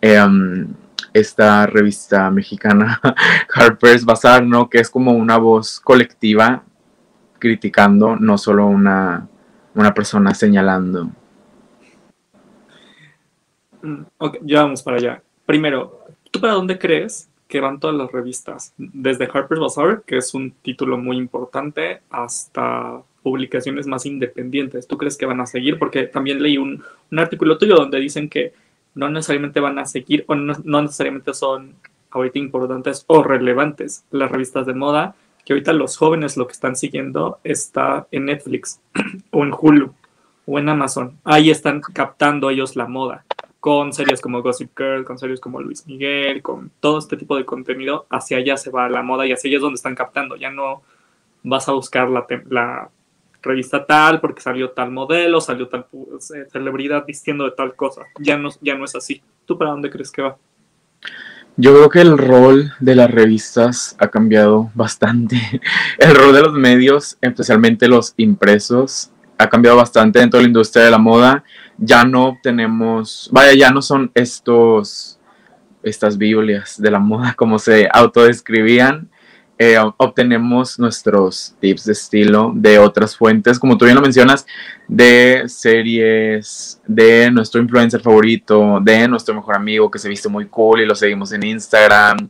em, 0.01 0.67
esta 1.13 1.65
revista 1.65 2.29
mexicana 2.29 2.99
Harper's 3.53 4.05
Bazaar, 4.05 4.45
¿no? 4.45 4.69
Que 4.69 4.79
es 4.79 4.89
como 4.89 5.13
una 5.13 5.37
voz 5.37 5.79
colectiva 5.79 6.63
criticando, 7.39 8.15
no 8.17 8.37
solo 8.37 8.67
una, 8.67 9.27
una 9.73 9.93
persona 9.93 10.33
señalando. 10.33 11.09
Mm, 13.81 14.01
ok, 14.17 14.37
ya 14.41 14.63
vamos 14.63 14.83
para 14.83 14.97
allá. 14.97 15.23
Primero, 15.45 16.05
¿tú 16.29 16.41
para 16.41 16.53
dónde 16.53 16.77
crees 16.77 17.28
que 17.49 17.59
van 17.59 17.79
todas 17.79 17.97
las 17.97 18.11
revistas? 18.11 18.73
Desde 18.77 19.25
Harper's 19.25 19.59
Bazaar, 19.59 20.03
que 20.03 20.17
es 20.17 20.33
un 20.33 20.51
título 20.61 20.97
muy 20.97 21.17
importante, 21.17 21.99
hasta 22.09 23.01
publicaciones 23.23 23.87
más 23.87 24.05
independientes. 24.05 24.87
¿Tú 24.87 24.97
crees 24.97 25.17
que 25.17 25.25
van 25.25 25.41
a 25.41 25.45
seguir? 25.45 25.77
Porque 25.77 26.03
también 26.03 26.41
leí 26.41 26.57
un, 26.57 26.81
artículo 27.17 27.57
tuyo 27.57 27.75
donde 27.75 27.99
dicen 27.99 28.29
que 28.29 28.53
no 28.95 29.09
necesariamente 29.09 29.59
van 29.59 29.79
a 29.79 29.85
seguir 29.85 30.23
o 30.27 30.35
no, 30.35 30.53
no 30.63 30.81
necesariamente 30.83 31.33
son 31.33 31.73
ahorita 32.11 32.39
importantes 32.39 33.03
o 33.07 33.23
relevantes 33.23 34.05
las 34.11 34.31
revistas 34.31 34.65
de 34.65 34.73
moda, 34.73 35.15
que 35.43 35.53
ahorita 35.53 35.73
los 35.73 35.97
jóvenes 35.97 36.37
lo 36.37 36.47
que 36.47 36.53
están 36.53 36.75
siguiendo 36.75 37.39
está 37.43 38.07
en 38.11 38.25
Netflix 38.25 38.79
o 39.31 39.43
en 39.43 39.53
Hulu 39.59 39.93
o 40.45 40.59
en 40.59 40.69
Amazon. 40.69 41.17
Ahí 41.23 41.49
están 41.49 41.81
captando 41.81 42.49
ellos 42.51 42.75
la 42.75 42.87
moda. 42.87 43.25
Con 43.59 43.91
series 43.91 44.21
como 44.21 44.41
Gossip 44.41 44.71
Girl, 44.77 45.03
con 45.03 45.17
series 45.17 45.39
como 45.39 45.61
Luis 45.61 45.85
Miguel, 45.85 46.41
con 46.41 46.71
todo 46.79 46.99
este 46.99 47.17
tipo 47.17 47.35
de 47.35 47.45
contenido, 47.45 48.05
hacia 48.09 48.37
allá 48.37 48.57
se 48.57 48.69
va 48.69 48.89
la 48.89 49.03
moda 49.03 49.25
y 49.25 49.33
hacia 49.33 49.49
allá 49.49 49.57
es 49.57 49.61
donde 49.61 49.75
están 49.75 49.95
captando. 49.95 50.35
Ya 50.35 50.49
no 50.49 50.81
vas 51.43 51.67
a 51.67 51.73
buscar 51.73 52.09
la, 52.09 52.89
revista 53.41 53.85
tal 53.85 54.19
porque 54.19 54.41
salió 54.41 54.71
tal 54.71 54.91
modelo, 54.91 55.39
salió 55.39 55.69
tal 55.69 55.85
celebridad 56.49 57.05
vistiendo 57.05 57.45
de 57.45 57.51
tal 57.51 57.75
cosa. 57.75 58.03
Ya 58.19 58.37
no, 58.37 58.49
ya 58.61 58.75
no 58.75 58.85
es 58.85 58.95
así. 58.95 59.21
¿Tú 59.45 59.57
para 59.57 59.71
dónde 59.71 59.89
crees 59.89 60.11
que 60.11 60.21
va? 60.21 60.37
Yo 61.55 61.73
creo 61.73 61.89
que 61.89 62.01
el 62.01 62.17
rol 62.17 62.71
de 62.79 62.95
las 62.95 63.11
revistas 63.11 63.95
ha 63.99 64.07
cambiado 64.07 64.71
bastante. 64.75 65.37
El 65.97 66.15
rol 66.15 66.33
de 66.33 66.41
los 66.41 66.53
medios, 66.53 67.17
especialmente 67.19 67.89
los 67.89 68.13
impresos, 68.15 69.11
ha 69.39 69.49
cambiado 69.49 69.77
bastante 69.77 70.19
dentro 70.19 70.37
de 70.37 70.43
la 70.43 70.49
industria 70.49 70.85
de 70.85 70.91
la 70.91 70.97
moda. 70.97 71.43
Ya 71.77 72.03
no 72.03 72.37
tenemos, 72.43 73.29
vaya, 73.31 73.53
ya 73.53 73.71
no 73.71 73.81
son 73.81 74.11
estos, 74.13 75.17
estas 75.81 76.17
Biblias 76.17 76.79
de 76.79 76.91
la 76.91 76.99
moda 76.99 77.33
como 77.33 77.57
se 77.57 77.87
autodescribían. 77.91 79.09
Eh, 79.61 79.77
obtenemos 79.97 80.79
nuestros 80.79 81.53
tips 81.59 81.85
de 81.85 81.91
estilo 81.91 82.53
de 82.55 82.79
otras 82.79 83.15
fuentes, 83.17 83.59
como 83.59 83.77
tú 83.77 83.83
bien 83.83 83.95
lo 83.95 84.01
mencionas, 84.01 84.45
de 84.87 85.43
series, 85.47 86.81
de 86.87 87.29
nuestro 87.29 87.61
influencer 87.61 87.99
favorito, 87.99 88.79
de 88.81 89.07
nuestro 89.07 89.35
mejor 89.35 89.55
amigo 89.55 89.91
que 89.91 89.99
se 89.99 90.07
viste 90.07 90.29
muy 90.29 90.47
cool 90.47 90.81
y 90.81 90.85
lo 90.85 90.95
seguimos 90.95 91.31
en 91.33 91.43
Instagram. 91.43 92.29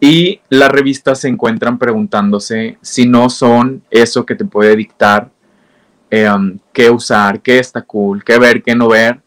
Y 0.00 0.40
las 0.50 0.70
revistas 0.70 1.20
se 1.20 1.28
encuentran 1.28 1.78
preguntándose 1.78 2.78
si 2.80 3.06
no 3.06 3.28
son 3.28 3.82
eso 3.90 4.24
que 4.24 4.36
te 4.36 4.44
puede 4.44 4.76
dictar 4.76 5.30
eh, 6.10 6.30
um, 6.30 6.58
qué 6.72 6.90
usar, 6.90 7.40
qué 7.40 7.58
está 7.58 7.82
cool, 7.82 8.24
qué 8.24 8.38
ver, 8.38 8.62
qué 8.62 8.74
no 8.74 8.88
ver, 8.88 9.20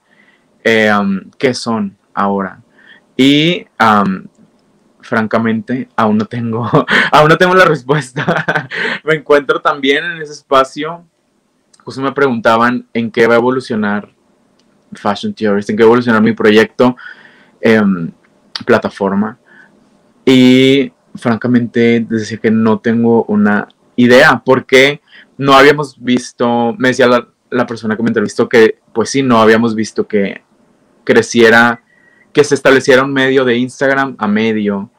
eh, 0.63 0.91
um, 0.93 1.21
qué 1.37 1.53
son 1.53 1.95
ahora. 2.13 2.61
Y 3.15 3.65
um, 3.79 4.25
francamente, 5.01 5.89
aún 5.95 6.17
no 6.17 6.25
tengo, 6.25 6.67
aún 7.11 7.29
no 7.29 7.37
tengo 7.37 7.53
la 7.53 7.65
respuesta. 7.65 8.69
me 9.03 9.15
encuentro 9.15 9.61
también 9.61 10.03
en 10.05 10.21
ese 10.21 10.33
espacio. 10.33 11.05
Pues 11.83 11.97
me 11.97 12.11
preguntaban 12.11 12.87
en 12.93 13.11
qué 13.11 13.27
va 13.27 13.33
a 13.35 13.37
evolucionar 13.37 14.09
Fashion 14.93 15.33
Theorist, 15.33 15.69
en 15.69 15.77
qué 15.77 15.83
va 15.83 15.87
a 15.87 15.91
evolucionar 15.91 16.21
mi 16.21 16.33
proyecto, 16.33 16.95
em, 17.59 18.11
plataforma. 18.65 19.37
Y 20.25 20.91
francamente, 21.15 22.05
decía 22.07 22.37
que 22.37 22.51
no 22.51 22.79
tengo 22.79 23.23
una 23.25 23.67
idea, 23.95 24.41
porque 24.45 25.01
no 25.37 25.53
habíamos 25.53 26.01
visto, 26.01 26.75
me 26.77 26.89
decía 26.89 27.07
la, 27.07 27.27
la 27.49 27.65
persona 27.65 27.95
que 27.95 28.03
me 28.03 28.09
entrevistó 28.09 28.47
que, 28.47 28.79
pues 28.93 29.09
sí, 29.09 29.23
no 29.23 29.41
habíamos 29.41 29.75
visto 29.75 30.07
que 30.07 30.41
creciera, 31.03 31.83
que 32.33 32.43
se 32.43 32.55
estableciera 32.55 33.03
un 33.03 33.13
medio 33.13 33.45
de 33.45 33.57
Instagram 33.57 34.15
a 34.17 34.27
medio 34.27 34.89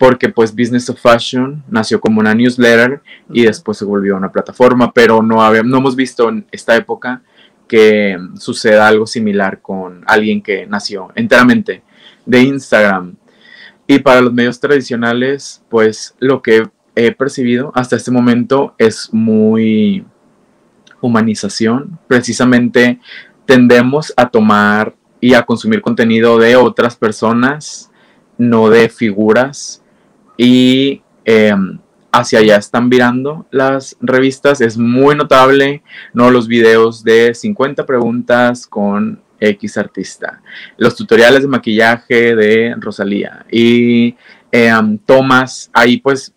porque 0.00 0.30
pues 0.30 0.56
Business 0.56 0.88
of 0.88 0.98
Fashion 0.98 1.62
nació 1.68 2.00
como 2.00 2.20
una 2.20 2.34
newsletter 2.34 3.02
y 3.28 3.44
después 3.44 3.76
se 3.76 3.84
volvió 3.84 4.16
una 4.16 4.32
plataforma, 4.32 4.90
pero 4.94 5.22
no, 5.22 5.36
no 5.62 5.76
hemos 5.76 5.94
visto 5.94 6.30
en 6.30 6.46
esta 6.50 6.74
época 6.74 7.20
que 7.68 8.18
suceda 8.38 8.88
algo 8.88 9.06
similar 9.06 9.60
con 9.60 10.02
alguien 10.06 10.40
que 10.40 10.66
nació 10.66 11.10
enteramente 11.14 11.82
de 12.24 12.40
Instagram. 12.40 13.14
Y 13.86 13.98
para 13.98 14.22
los 14.22 14.32
medios 14.32 14.58
tradicionales, 14.58 15.62
pues 15.68 16.14
lo 16.18 16.40
que 16.40 16.66
he 17.06 17.12
percibido 17.12 17.72
hasta 17.74 17.96
este 17.96 18.10
momento 18.10 18.74
es 18.78 19.12
muy 19.12 20.04
humanización. 21.00 21.98
Precisamente 22.06 23.00
tendemos 23.46 24.12
a 24.16 24.28
tomar 24.28 24.94
y 25.20 25.34
a 25.34 25.42
consumir 25.42 25.82
contenido 25.82 26.38
de 26.38 26.56
otras 26.56 26.96
personas, 26.96 27.90
no 28.38 28.70
de 28.70 28.88
figuras 28.88 29.82
y 30.36 31.02
em, 31.24 31.78
hacia 32.12 32.38
allá 32.38 32.56
están 32.56 32.88
virando 32.88 33.46
las 33.50 33.96
revistas. 34.00 34.60
Es 34.60 34.78
muy 34.78 35.14
notable, 35.14 35.82
¿no? 36.12 36.30
Los 36.30 36.48
videos 36.48 37.04
de 37.04 37.34
50 37.34 37.86
preguntas 37.86 38.66
con 38.66 39.20
X 39.40 39.78
artista, 39.78 40.42
los 40.76 40.94
tutoriales 40.96 41.42
de 41.42 41.48
maquillaje 41.48 42.36
de 42.36 42.74
Rosalía 42.78 43.46
y 43.50 44.14
em, 44.52 44.98
tomas 44.98 45.70
ahí 45.72 45.98
pues 45.98 46.34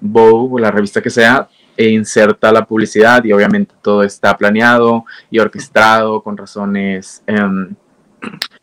Vogue, 0.00 0.60
la 0.60 0.70
revista 0.70 1.00
que 1.00 1.10
sea, 1.10 1.48
e 1.76 1.88
inserta 1.88 2.52
la 2.52 2.64
publicidad 2.64 3.24
y 3.24 3.32
obviamente 3.32 3.74
todo 3.82 4.02
está 4.02 4.36
planeado 4.36 5.04
y 5.30 5.38
orquestado 5.38 6.22
con 6.22 6.36
razones 6.36 7.22
em, 7.26 7.74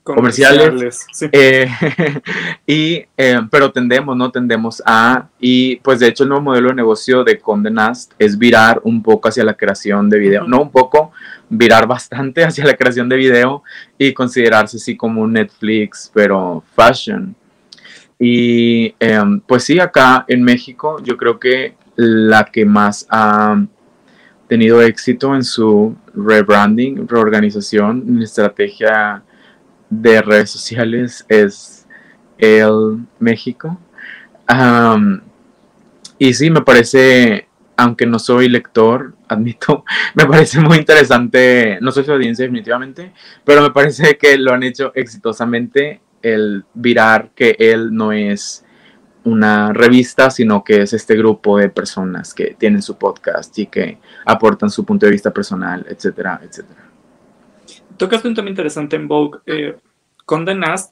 comerciales. 0.03 1.05
Eh, 1.31 1.67
y, 2.67 3.05
eh, 3.17 3.41
pero 3.49 3.71
tendemos, 3.71 4.15
¿no? 4.15 4.31
Tendemos 4.31 4.81
a, 4.85 5.27
y 5.39 5.77
pues 5.77 5.99
de 5.99 6.07
hecho 6.07 6.23
el 6.23 6.29
nuevo 6.29 6.43
modelo 6.43 6.69
de 6.69 6.75
negocio 6.75 7.23
de 7.23 7.39
Conde 7.39 7.71
Nast 7.71 8.13
es 8.17 8.37
virar 8.37 8.81
un 8.83 9.01
poco 9.01 9.29
hacia 9.29 9.43
la 9.43 9.55
creación 9.55 10.09
de 10.09 10.19
video, 10.19 10.47
no 10.47 10.61
un 10.61 10.71
poco, 10.71 11.11
virar 11.49 11.87
bastante 11.87 12.43
hacia 12.45 12.65
la 12.65 12.75
creación 12.75 13.09
de 13.09 13.17
video 13.17 13.63
y 13.97 14.13
considerarse 14.13 14.77
así 14.77 14.95
como 14.95 15.21
un 15.21 15.33
Netflix, 15.33 16.11
pero 16.13 16.63
fashion. 16.75 17.35
Y 18.19 18.93
em, 18.99 19.39
pues 19.39 19.63
sí, 19.63 19.79
acá 19.79 20.25
en 20.27 20.43
México 20.43 21.01
yo 21.01 21.15
creo 21.15 21.39
que 21.39 21.75
la 21.95 22.45
que 22.45 22.65
más 22.65 23.07
ha 23.09 23.63
tenido 24.47 24.81
éxito 24.81 25.35
en 25.35 25.43
su 25.43 25.95
rebranding, 26.13 27.07
reorganización, 27.07 28.21
estrategia 28.21 29.23
de 29.89 30.21
redes 30.21 30.49
sociales 30.49 31.25
es 31.29 31.87
el 32.37 33.05
México. 33.19 33.79
y 36.17 36.33
sí, 36.33 36.49
me 36.49 36.61
parece, 36.61 37.47
aunque 37.77 38.05
no 38.05 38.19
soy 38.19 38.49
lector, 38.49 39.13
admito, 39.29 39.85
me 40.15 40.25
parece 40.25 40.59
muy 40.59 40.77
interesante, 40.77 41.77
no 41.79 41.91
soy 41.91 42.03
su 42.03 42.11
audiencia 42.11 42.43
definitivamente, 42.43 43.13
pero 43.45 43.61
me 43.61 43.71
parece 43.71 44.17
que 44.17 44.37
lo 44.37 44.51
han 44.51 44.63
hecho 44.63 44.91
exitosamente 44.95 46.01
el 46.21 46.65
virar 46.73 47.31
que 47.35 47.55
él 47.59 47.93
no 47.93 48.11
es 48.11 48.65
una 49.23 49.73
revista, 49.73 50.29
sino 50.29 50.63
que 50.63 50.81
es 50.81 50.93
este 50.93 51.15
grupo 51.15 51.57
de 51.57 51.69
personas 51.69 52.33
que 52.33 52.55
tienen 52.57 52.81
su 52.81 52.97
podcast 52.97 53.57
y 53.59 53.67
que 53.67 53.97
aportan 54.25 54.69
su 54.69 54.85
punto 54.85 55.05
de 55.05 55.11
vista 55.11 55.31
personal, 55.31 55.85
etcétera, 55.89 56.39
etcétera. 56.43 56.89
Tocaste 57.97 58.27
un 58.27 58.35
tema 58.35 58.49
interesante 58.49 58.95
en 58.95 59.07
Vogue. 59.07 59.39
Eh, 59.45 59.75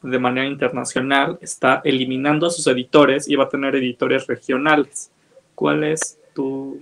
de 0.02 0.20
manera 0.20 0.48
internacional, 0.48 1.38
está 1.42 1.82
eliminando 1.84 2.48
a 2.48 2.50
sus 2.50 2.66
editores 2.66 3.30
y 3.30 3.36
va 3.36 3.44
a 3.44 3.50
tener 3.50 3.76
editores 3.76 4.26
regionales. 4.26 5.12
¿Cuál 5.54 5.84
es 5.84 6.18
tu... 6.34 6.80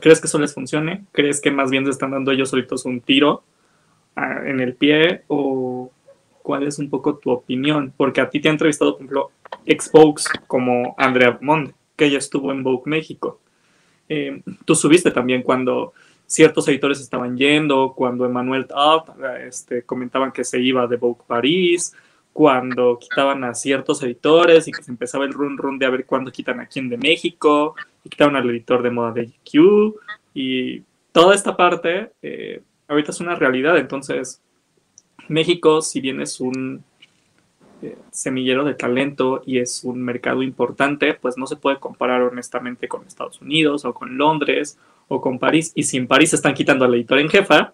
¿Crees 0.00 0.20
que 0.20 0.26
eso 0.26 0.38
les 0.38 0.54
funcione? 0.54 1.04
¿Crees 1.12 1.38
que 1.38 1.50
más 1.50 1.70
bien 1.70 1.84
se 1.84 1.90
están 1.90 2.12
dando 2.12 2.30
ellos 2.30 2.48
solitos 2.48 2.86
un 2.86 3.02
tiro 3.02 3.42
ah, 4.16 4.40
en 4.46 4.60
el 4.60 4.74
pie? 4.74 5.24
¿O 5.28 5.69
cuál 6.42 6.64
es 6.66 6.78
un 6.78 6.90
poco 6.90 7.16
tu 7.16 7.30
opinión? 7.30 7.92
Porque 7.96 8.20
a 8.20 8.30
ti 8.30 8.40
te 8.40 8.48
ha 8.48 8.52
entrevistado, 8.52 8.92
por 8.92 9.00
ejemplo, 9.00 9.30
ex 9.66 9.90
como 10.46 10.94
Andrea 10.98 11.38
Monde, 11.40 11.74
que 11.96 12.06
ella 12.06 12.18
estuvo 12.18 12.52
en 12.52 12.62
Vogue 12.62 12.82
México. 12.86 13.40
Eh, 14.08 14.42
tú 14.64 14.74
subiste 14.74 15.10
también 15.10 15.42
cuando 15.42 15.92
ciertos 16.26 16.68
editores 16.68 17.00
estaban 17.00 17.36
yendo, 17.36 17.92
cuando 17.96 18.24
Emmanuel 18.24 18.66
este, 19.44 19.82
comentaban 19.82 20.32
que 20.32 20.44
se 20.44 20.60
iba 20.60 20.86
de 20.86 20.96
Vogue 20.96 21.22
París, 21.26 21.92
cuando 22.32 22.98
quitaban 22.98 23.42
a 23.44 23.54
ciertos 23.54 24.02
editores 24.02 24.68
y 24.68 24.72
que 24.72 24.82
se 24.82 24.90
empezaba 24.90 25.24
el 25.24 25.32
run 25.32 25.58
run 25.58 25.78
de 25.78 25.86
a 25.86 25.90
ver 25.90 26.06
cuándo 26.06 26.30
quitan 26.30 26.60
a 26.60 26.66
quién 26.66 26.88
de 26.88 26.96
México, 26.96 27.74
y 28.04 28.08
quitaban 28.08 28.36
al 28.36 28.48
editor 28.48 28.82
de 28.82 28.90
moda 28.90 29.12
de 29.12 29.26
GQ, 29.26 29.94
y 30.34 30.82
toda 31.12 31.34
esta 31.34 31.56
parte 31.56 32.12
eh, 32.22 32.62
ahorita 32.86 33.10
es 33.10 33.20
una 33.20 33.34
realidad, 33.34 33.76
entonces 33.76 34.40
México, 35.28 35.82
si 35.82 36.00
bien 36.00 36.20
es 36.20 36.40
un 36.40 36.84
eh, 37.82 37.96
semillero 38.10 38.64
de 38.64 38.74
talento 38.74 39.42
y 39.46 39.58
es 39.58 39.84
un 39.84 40.02
mercado 40.02 40.42
importante, 40.42 41.14
pues 41.14 41.38
no 41.38 41.46
se 41.46 41.56
puede 41.56 41.78
comparar 41.78 42.20
honestamente 42.22 42.88
con 42.88 43.06
Estados 43.06 43.40
Unidos 43.40 43.84
o 43.84 43.94
con 43.94 44.18
Londres 44.18 44.78
o 45.08 45.20
con 45.20 45.38
París. 45.38 45.72
Y 45.74 45.84
si 45.84 45.96
en 45.96 46.06
París 46.06 46.34
están 46.34 46.52
quitando 46.52 46.84
al 46.84 46.94
editor 46.94 47.18
en 47.18 47.30
jefa, 47.30 47.72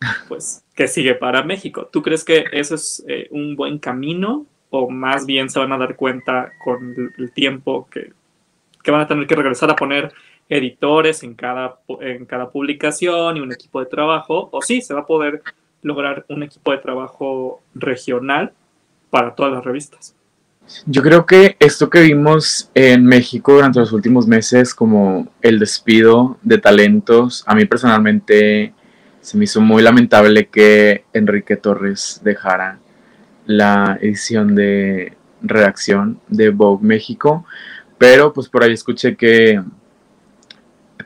pues, 0.28 0.64
¿qué 0.74 0.86
sigue 0.86 1.14
para 1.14 1.42
México? 1.42 1.88
¿Tú 1.90 2.02
crees 2.02 2.24
que 2.24 2.44
eso 2.52 2.74
es 2.74 3.02
eh, 3.08 3.28
un 3.30 3.56
buen 3.56 3.78
camino 3.78 4.44
o 4.68 4.90
más 4.90 5.24
bien 5.24 5.48
se 5.48 5.58
van 5.58 5.72
a 5.72 5.78
dar 5.78 5.96
cuenta 5.96 6.52
con 6.62 6.94
el 7.16 7.32
tiempo 7.32 7.88
que, 7.90 8.12
que 8.82 8.90
van 8.90 9.02
a 9.02 9.08
tener 9.08 9.26
que 9.26 9.34
regresar 9.34 9.70
a 9.70 9.76
poner 9.76 10.12
editores 10.48 11.22
en 11.22 11.34
cada, 11.34 11.78
en 12.00 12.26
cada 12.26 12.50
publicación 12.50 13.36
y 13.36 13.40
un 13.40 13.52
equipo 13.52 13.80
de 13.80 13.86
trabajo? 13.86 14.50
O 14.52 14.60
sí, 14.60 14.82
se 14.82 14.92
va 14.92 15.00
a 15.00 15.06
poder 15.06 15.42
lograr 15.82 16.24
un 16.28 16.42
equipo 16.42 16.72
de 16.72 16.78
trabajo 16.78 17.60
regional 17.74 18.52
para 19.10 19.34
todas 19.34 19.52
las 19.52 19.64
revistas. 19.64 20.14
Yo 20.86 21.02
creo 21.02 21.26
que 21.26 21.56
esto 21.58 21.90
que 21.90 22.00
vimos 22.00 22.70
en 22.74 23.04
México 23.04 23.54
durante 23.54 23.80
los 23.80 23.92
últimos 23.92 24.26
meses, 24.26 24.74
como 24.74 25.28
el 25.42 25.58
despido 25.58 26.38
de 26.42 26.58
talentos, 26.58 27.44
a 27.46 27.54
mí 27.54 27.64
personalmente 27.64 28.72
se 29.20 29.36
me 29.36 29.44
hizo 29.44 29.60
muy 29.60 29.82
lamentable 29.82 30.46
que 30.46 31.04
Enrique 31.12 31.56
Torres 31.56 32.20
dejara 32.24 32.78
la 33.44 33.98
edición 34.00 34.54
de 34.54 35.16
redacción 35.42 36.20
de 36.28 36.50
Vogue 36.50 36.86
México, 36.86 37.44
pero 37.98 38.32
pues 38.32 38.48
por 38.48 38.62
ahí 38.62 38.72
escuché 38.72 39.16
que, 39.16 39.60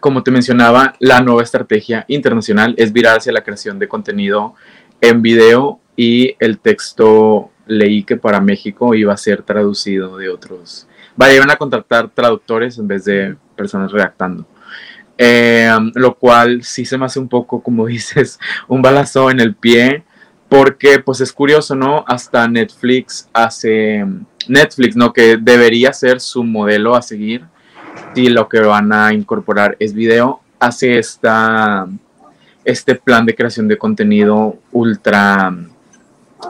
como 0.00 0.22
te 0.22 0.30
mencionaba, 0.30 0.94
la 0.98 1.20
nueva 1.20 1.42
estrategia 1.42 2.04
internacional 2.08 2.74
es 2.76 2.92
virar 2.92 3.18
hacia 3.18 3.32
la 3.32 3.42
creación 3.42 3.78
de 3.78 3.88
contenido 3.88 4.54
en 5.00 5.22
video 5.22 5.80
y 5.96 6.34
el 6.38 6.58
texto 6.58 7.50
leí 7.66 8.04
que 8.04 8.16
para 8.16 8.40
México 8.40 8.94
iba 8.94 9.12
a 9.12 9.16
ser 9.16 9.42
traducido 9.42 10.16
de 10.16 10.28
otros. 10.28 10.86
Vaya, 11.16 11.34
iban 11.34 11.50
a 11.50 11.56
contratar 11.56 12.10
traductores 12.10 12.78
en 12.78 12.88
vez 12.88 13.04
de 13.04 13.36
personas 13.56 13.90
redactando. 13.90 14.46
Eh, 15.18 15.70
lo 15.94 16.14
cual 16.14 16.62
sí 16.62 16.84
se 16.84 16.98
me 16.98 17.06
hace 17.06 17.18
un 17.18 17.28
poco, 17.28 17.62
como 17.62 17.86
dices, 17.86 18.38
un 18.68 18.82
balazo 18.82 19.30
en 19.30 19.40
el 19.40 19.54
pie, 19.54 20.04
porque 20.48 21.00
pues 21.00 21.20
es 21.20 21.32
curioso, 21.32 21.74
¿no? 21.74 22.04
Hasta 22.06 22.46
Netflix 22.46 23.28
hace, 23.32 24.04
Netflix, 24.46 24.94
¿no? 24.94 25.12
Que 25.12 25.36
debería 25.36 25.92
ser 25.92 26.20
su 26.20 26.44
modelo 26.44 26.94
a 26.94 27.02
seguir, 27.02 27.44
si 28.14 28.28
lo 28.28 28.48
que 28.48 28.60
van 28.60 28.92
a 28.92 29.12
incorporar 29.12 29.76
es 29.78 29.92
video, 29.92 30.40
hace 30.58 30.98
esta, 30.98 31.86
este 32.64 32.94
plan 32.94 33.26
de 33.26 33.34
creación 33.34 33.68
de 33.68 33.78
contenido 33.78 34.58
ultra, 34.72 35.54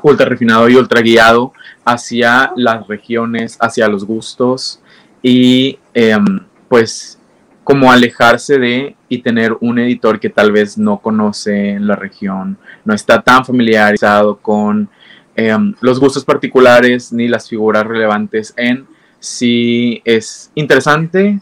ultra 0.03 0.27
refinado 0.27 0.69
y 0.69 0.77
ultra 0.77 1.01
guiado 1.01 1.53
hacia 1.85 2.53
las 2.57 2.87
regiones, 2.87 3.57
hacia 3.61 3.89
los 3.89 4.05
gustos 4.05 4.81
y 5.23 5.79
em, 5.95 6.41
pues 6.69 7.19
como 7.65 7.91
alejarse 7.91 8.59
de 8.59 8.97
y 9.09 9.19
tener 9.19 9.57
un 9.61 9.79
editor 9.79 10.21
que 10.21 10.31
tal 10.31 10.53
vez 10.53 10.79
no 10.79 10.99
conoce 10.99 11.79
la 11.81 11.97
región, 11.97 12.59
no 12.85 12.95
está 12.95 13.23
tan 13.23 13.45
familiarizado 13.45 14.37
con 14.37 14.89
em, 15.35 15.75
los 15.81 15.99
gustos 15.99 16.25
particulares 16.25 17.13
ni 17.13 17.29
las 17.29 17.49
figuras 17.49 17.85
relevantes 17.85 18.55
en 18.57 18.87
si 19.27 20.03
es 20.05 20.53
interesante, 20.55 21.41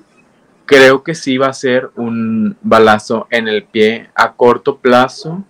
creo 0.65 1.03
que 1.03 1.15
sí 1.15 1.37
va 1.37 1.49
a 1.49 1.53
ser 1.53 1.91
un 1.97 2.57
balazo 2.63 3.27
en 3.31 3.47
el 3.47 3.65
pie 3.65 4.09
a 4.15 4.33
corto 4.33 4.79
plazo, 4.79 5.45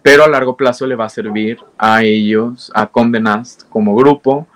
pero 0.00 0.22
a 0.22 0.28
largo 0.28 0.56
plazo 0.56 0.86
le 0.86 0.94
va 0.94 1.06
a 1.06 1.08
servir 1.08 1.58
a 1.76 2.04
ellos, 2.04 2.70
a 2.74 2.86
Condenast 2.86 3.68
como 3.68 3.96
grupo, 3.96 4.46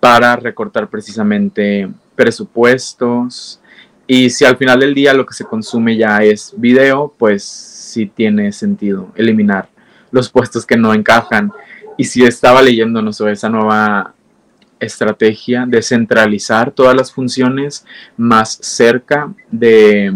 para 0.00 0.34
recortar 0.34 0.88
precisamente 0.88 1.88
presupuestos, 2.16 3.60
y 4.08 4.30
si 4.30 4.44
al 4.44 4.56
final 4.56 4.80
del 4.80 4.94
día 4.94 5.14
lo 5.14 5.24
que 5.24 5.34
se 5.34 5.44
consume 5.44 5.96
ya 5.96 6.18
es 6.24 6.52
video, 6.56 7.14
pues 7.16 7.44
sí 7.44 8.06
tiene 8.06 8.50
sentido 8.50 9.12
eliminar 9.14 9.68
los 10.10 10.28
puestos 10.28 10.66
que 10.66 10.76
no 10.76 10.92
encajan. 10.92 11.52
Y 11.96 12.04
si 12.04 12.24
estaba 12.24 12.60
leyendo, 12.60 13.00
no 13.00 13.12
sé, 13.12 13.30
esa 13.30 13.48
nueva 13.48 14.13
estrategia 14.84 15.66
de 15.66 15.82
centralizar 15.82 16.70
todas 16.70 16.94
las 16.94 17.12
funciones 17.12 17.84
más 18.16 18.58
cerca 18.62 19.32
de, 19.50 20.12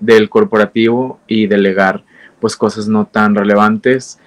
del 0.00 0.28
corporativo 0.28 1.20
y 1.26 1.46
delegar 1.46 2.04
pues 2.40 2.56
cosas 2.56 2.88
no 2.88 3.06
tan 3.06 3.34
relevantes. 3.34 4.18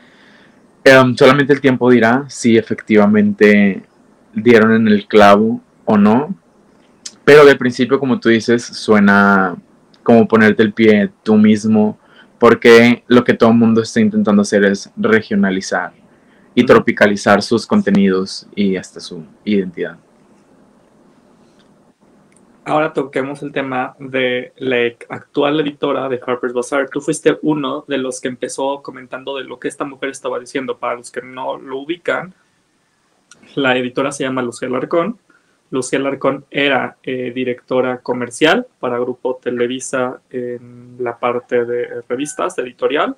Em, 0.83 1.15
solamente 1.15 1.53
el 1.53 1.61
tiempo 1.61 1.89
dirá 1.89 2.25
si 2.29 2.57
efectivamente 2.57 3.83
dieron 4.33 4.73
en 4.73 4.87
el 4.87 5.07
clavo 5.07 5.61
o 5.83 5.97
no, 5.97 6.35
pero 7.23 7.43
de 7.43 7.55
principio, 7.55 7.99
como 7.99 8.19
tú 8.19 8.29
dices, 8.29 8.63
suena 8.63 9.55
como 10.03 10.27
ponerte 10.27 10.61
el 10.61 10.73
pie 10.73 11.09
tú 11.23 11.35
mismo, 11.35 11.97
porque 12.37 13.03
lo 13.07 13.23
que 13.23 13.33
todo 13.33 13.49
el 13.49 13.57
mundo 13.57 13.81
está 13.81 13.99
intentando 13.99 14.43
hacer 14.43 14.63
es 14.65 14.91
regionalizar 14.95 16.04
y 16.55 16.65
tropicalizar 16.65 17.41
sus 17.41 17.67
contenidos 17.67 18.47
y 18.55 18.75
hasta 18.75 18.99
su 18.99 19.23
identidad. 19.43 19.97
Ahora 22.63 22.93
toquemos 22.93 23.43
el 23.43 23.51
tema 23.51 23.95
de 23.99 24.51
la 24.57 24.77
actual 25.09 25.59
editora 25.59 26.09
de 26.09 26.19
Harper's 26.25 26.53
Bazaar. 26.53 26.89
Tú 26.89 26.99
fuiste 26.99 27.37
uno 27.43 27.85
de 27.87 27.99
los 27.99 28.19
que 28.19 28.27
empezó 28.27 28.81
comentando 28.81 29.37
de 29.37 29.43
lo 29.43 29.59
que 29.59 29.67
esta 29.67 29.85
mujer 29.85 30.09
estaba 30.09 30.39
diciendo. 30.39 30.77
Para 30.79 30.95
los 30.95 31.11
que 31.11 31.21
no 31.21 31.57
lo 31.57 31.77
ubican, 31.77 32.33
la 33.53 33.77
editora 33.77 34.11
se 34.11 34.23
llama 34.23 34.41
Lucía 34.41 34.67
Larcón 34.67 35.19
Lucía 35.71 35.99
Larcón 35.99 36.45
era 36.51 36.97
eh, 37.03 37.31
directora 37.33 37.97
comercial 37.97 38.67
para 38.79 38.99
Grupo 38.99 39.39
Televisa 39.41 40.21
en 40.29 40.95
la 40.99 41.17
parte 41.17 41.65
de 41.65 42.01
revistas, 42.07 42.57
editorial. 42.59 43.15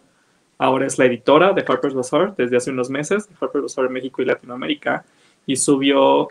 Ahora 0.57 0.87
es 0.87 0.97
la 0.97 1.05
editora 1.05 1.53
de 1.53 1.63
Harper's 1.67 1.93
Bazaar 1.93 2.35
desde 2.35 2.57
hace 2.57 2.71
unos 2.71 2.89
meses, 2.89 3.29
Harper's 3.39 3.63
Bazaar 3.63 3.89
México 3.89 4.21
y 4.21 4.25
Latinoamérica, 4.25 5.05
y 5.45 5.55
subió 5.55 6.27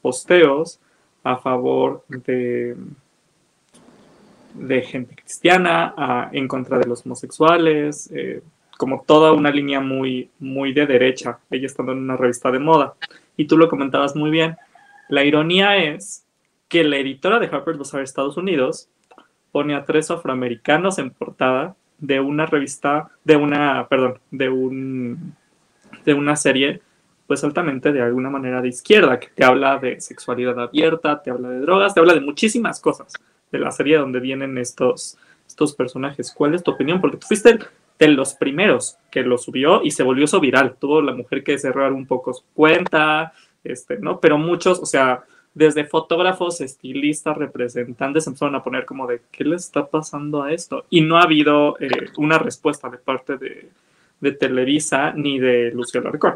posteos 0.00 0.80
a 1.22 1.36
favor 1.36 2.04
de, 2.08 2.76
de 4.54 4.82
gente 4.82 5.14
cristiana, 5.14 6.28
en 6.32 6.48
contra 6.48 6.78
de 6.78 6.86
los 6.86 7.06
homosexuales, 7.06 8.10
eh, 8.12 8.42
como 8.76 9.04
toda 9.06 9.32
una 9.32 9.50
línea 9.50 9.80
muy, 9.80 10.28
muy 10.40 10.72
de 10.72 10.86
derecha, 10.86 11.38
ella 11.50 11.66
estando 11.66 11.92
en 11.92 11.98
una 11.98 12.16
revista 12.16 12.50
de 12.50 12.58
moda. 12.58 12.94
Y 13.36 13.46
tú 13.46 13.56
lo 13.56 13.68
comentabas 13.68 14.16
muy 14.16 14.30
bien, 14.30 14.56
la 15.08 15.24
ironía 15.24 15.76
es 15.76 16.26
que 16.68 16.82
la 16.82 16.96
editora 16.96 17.38
de 17.38 17.46
Harper's 17.46 17.78
Bazaar 17.78 18.02
Estados 18.02 18.36
Unidos 18.36 18.88
pone 19.52 19.74
a 19.74 19.84
tres 19.84 20.10
afroamericanos 20.10 20.98
en 20.98 21.10
portada 21.10 21.76
de 22.02 22.20
una 22.20 22.46
revista, 22.46 23.10
de 23.24 23.36
una, 23.36 23.86
perdón, 23.88 24.18
de 24.32 24.48
un, 24.48 25.34
de 26.04 26.14
una 26.14 26.34
serie, 26.34 26.82
pues 27.28 27.44
altamente 27.44 27.92
de 27.92 28.02
alguna 28.02 28.28
manera 28.28 28.60
de 28.60 28.68
izquierda, 28.68 29.20
que 29.20 29.28
te 29.28 29.44
habla 29.44 29.78
de 29.78 30.00
sexualidad 30.00 30.58
abierta, 30.58 31.22
te 31.22 31.30
habla 31.30 31.48
de 31.48 31.60
drogas, 31.60 31.94
te 31.94 32.00
habla 32.00 32.14
de 32.14 32.20
muchísimas 32.20 32.80
cosas 32.80 33.12
de 33.52 33.58
la 33.60 33.70
serie 33.70 33.98
donde 33.98 34.18
vienen 34.18 34.58
estos, 34.58 35.16
estos 35.46 35.74
personajes. 35.76 36.32
¿Cuál 36.32 36.54
es 36.54 36.62
tu 36.64 36.72
opinión? 36.72 37.00
Porque 37.00 37.18
tú 37.18 37.28
fuiste 37.28 37.56
de 37.98 38.08
los 38.08 38.34
primeros 38.34 38.98
que 39.08 39.22
lo 39.22 39.38
subió 39.38 39.80
y 39.84 39.92
se 39.92 40.02
volvió 40.02 40.24
eso 40.24 40.40
viral. 40.40 40.74
Tuvo 40.80 41.00
la 41.00 41.14
mujer 41.14 41.44
que 41.44 41.56
cerrar 41.56 41.92
un 41.92 42.06
poco 42.06 42.34
su 42.34 42.42
cuenta, 42.52 43.32
este, 43.62 43.98
¿no? 43.98 44.18
Pero 44.18 44.38
muchos, 44.38 44.80
o 44.80 44.86
sea, 44.86 45.22
desde 45.54 45.84
fotógrafos, 45.84 46.60
estilistas, 46.60 47.36
representantes 47.36 48.26
empezaron 48.26 48.54
a 48.54 48.62
poner 48.62 48.86
como 48.86 49.06
de 49.06 49.20
qué 49.30 49.44
le 49.44 49.56
está 49.56 49.86
pasando 49.86 50.42
a 50.42 50.52
esto. 50.52 50.86
Y 50.88 51.02
no 51.02 51.18
ha 51.18 51.22
habido 51.22 51.78
eh, 51.78 51.88
una 52.16 52.38
respuesta 52.38 52.88
de 52.88 52.98
parte 52.98 53.36
de, 53.36 53.68
Televisa 54.38 55.12
ni 55.12 55.40
de 55.40 55.72
Lucio 55.72 56.00
Larcón. 56.00 56.34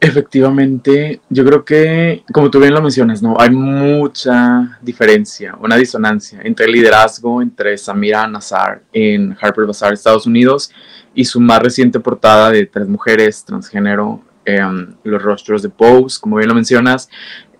Efectivamente, 0.00 1.20
yo 1.30 1.44
creo 1.44 1.64
que, 1.64 2.24
como 2.32 2.50
tú 2.50 2.58
bien 2.58 2.74
lo 2.74 2.82
mencionas, 2.82 3.22
¿no? 3.22 3.36
Hay 3.38 3.50
mucha 3.50 4.78
diferencia, 4.82 5.56
una 5.60 5.76
disonancia 5.76 6.40
entre 6.42 6.66
el 6.66 6.72
liderazgo 6.72 7.40
entre 7.40 7.78
Samira 7.78 8.26
Nazar 8.26 8.82
en 8.92 9.36
Harper 9.40 9.64
Bazaar, 9.64 9.92
Estados 9.92 10.26
Unidos, 10.26 10.72
y 11.14 11.24
su 11.24 11.40
más 11.40 11.62
reciente 11.62 12.00
portada 12.00 12.50
de 12.50 12.66
tres 12.66 12.88
mujeres 12.88 13.44
transgénero 13.44 14.20
Em, 14.46 14.94
los 15.04 15.22
rostros 15.22 15.62
de 15.62 15.70
Pose, 15.70 16.20
como 16.20 16.36
bien 16.36 16.48
lo 16.48 16.54
mencionas, 16.54 17.08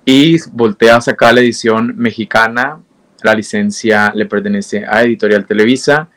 y 0.05 0.37
voltea 0.53 0.97
a 0.97 1.01
sacar 1.01 1.35
la 1.35 1.40
edición 1.40 1.95
mexicana. 1.97 2.81
La 3.23 3.35
licencia 3.35 4.12
le 4.14 4.27
pertenece 4.27 4.85
a 4.87 5.03
Editorial 5.03 5.47
Televisa. 5.47 6.09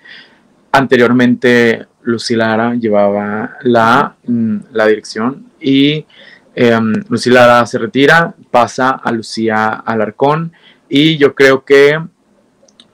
Anteriormente, 0.72 1.88
Lucila 2.04 2.50
Lara 2.50 2.76
llevaba 2.76 3.58
la, 3.62 4.16
mm, 4.26 4.58
la 4.74 4.86
dirección 4.88 5.52
y 5.60 6.06
eh, 6.56 6.80
Lucila 7.10 7.48
Lara 7.48 7.66
se 7.66 7.78
retira, 7.78 8.34
pasa 8.52 8.90
a 8.92 9.12
Lucía 9.12 9.70
Alarcón 9.70 10.52
y 10.90 11.18
yo 11.18 11.34
creo 11.34 11.64
que 11.64 12.00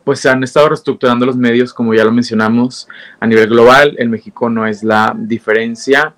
pues 0.03 0.19
se 0.19 0.29
han 0.29 0.43
estado 0.43 0.69
reestructurando 0.69 1.25
los 1.25 1.37
medios, 1.37 1.73
como 1.73 1.93
ya 1.93 2.03
lo 2.03 2.11
mencionamos, 2.11 2.89
a 3.19 3.25
nivel 3.25 3.47
global. 3.47 3.95
En 3.97 4.11
México 4.11 4.49
no 4.49 4.67
es 4.67 4.83
la 4.83 5.15
diferencia. 5.17 6.13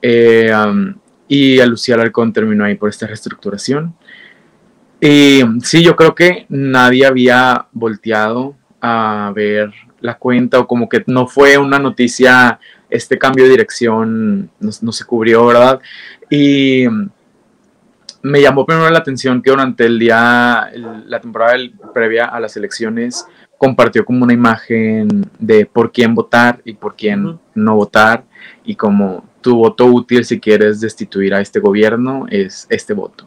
Eh, 0.00 0.50
y 1.28 1.60
a 1.60 1.66
Lucía 1.66 1.94
Alarcón 1.94 2.32
terminó 2.32 2.64
ahí 2.64 2.74
por 2.74 2.88
esta 2.88 3.06
reestructuración. 3.06 3.94
Y 5.00 5.42
sí, 5.62 5.82
yo 5.82 5.96
creo 5.96 6.14
que 6.14 6.46
nadie 6.48 7.06
había 7.06 7.66
volteado 7.72 8.56
a 8.80 9.32
ver 9.34 9.72
la 10.00 10.18
cuenta 10.18 10.60
o 10.60 10.66
como 10.66 10.88
que 10.88 11.02
no 11.06 11.26
fue 11.26 11.56
una 11.56 11.78
noticia, 11.78 12.58
este 12.90 13.18
cambio 13.18 13.44
de 13.44 13.50
dirección 13.50 14.50
no, 14.60 14.92
se 14.92 15.04
cubrió, 15.04 15.46
¿verdad? 15.46 15.80
Y 16.28 16.84
me 18.22 18.40
llamó 18.40 18.66
primero 18.66 18.88
la 18.90 18.98
atención 18.98 19.42
que 19.42 19.50
durante 19.50 19.86
el 19.86 19.98
día, 19.98 20.70
la 21.06 21.20
temporada 21.20 21.54
previa 21.92 22.26
a 22.26 22.40
las 22.40 22.56
elecciones, 22.56 23.26
compartió 23.58 24.04
como 24.04 24.24
una 24.24 24.32
imagen 24.32 25.08
de 25.38 25.64
por 25.66 25.92
quién 25.92 26.14
votar 26.14 26.60
y 26.64 26.74
por 26.74 26.96
quién 26.96 27.38
no 27.54 27.76
votar 27.76 28.24
y 28.64 28.76
como 28.76 29.24
tu 29.44 29.56
voto 29.56 29.84
útil 29.84 30.24
si 30.24 30.40
quieres 30.40 30.80
destituir 30.80 31.34
a 31.34 31.40
este 31.42 31.60
gobierno 31.60 32.24
es 32.30 32.66
este 32.70 32.94
voto. 32.94 33.26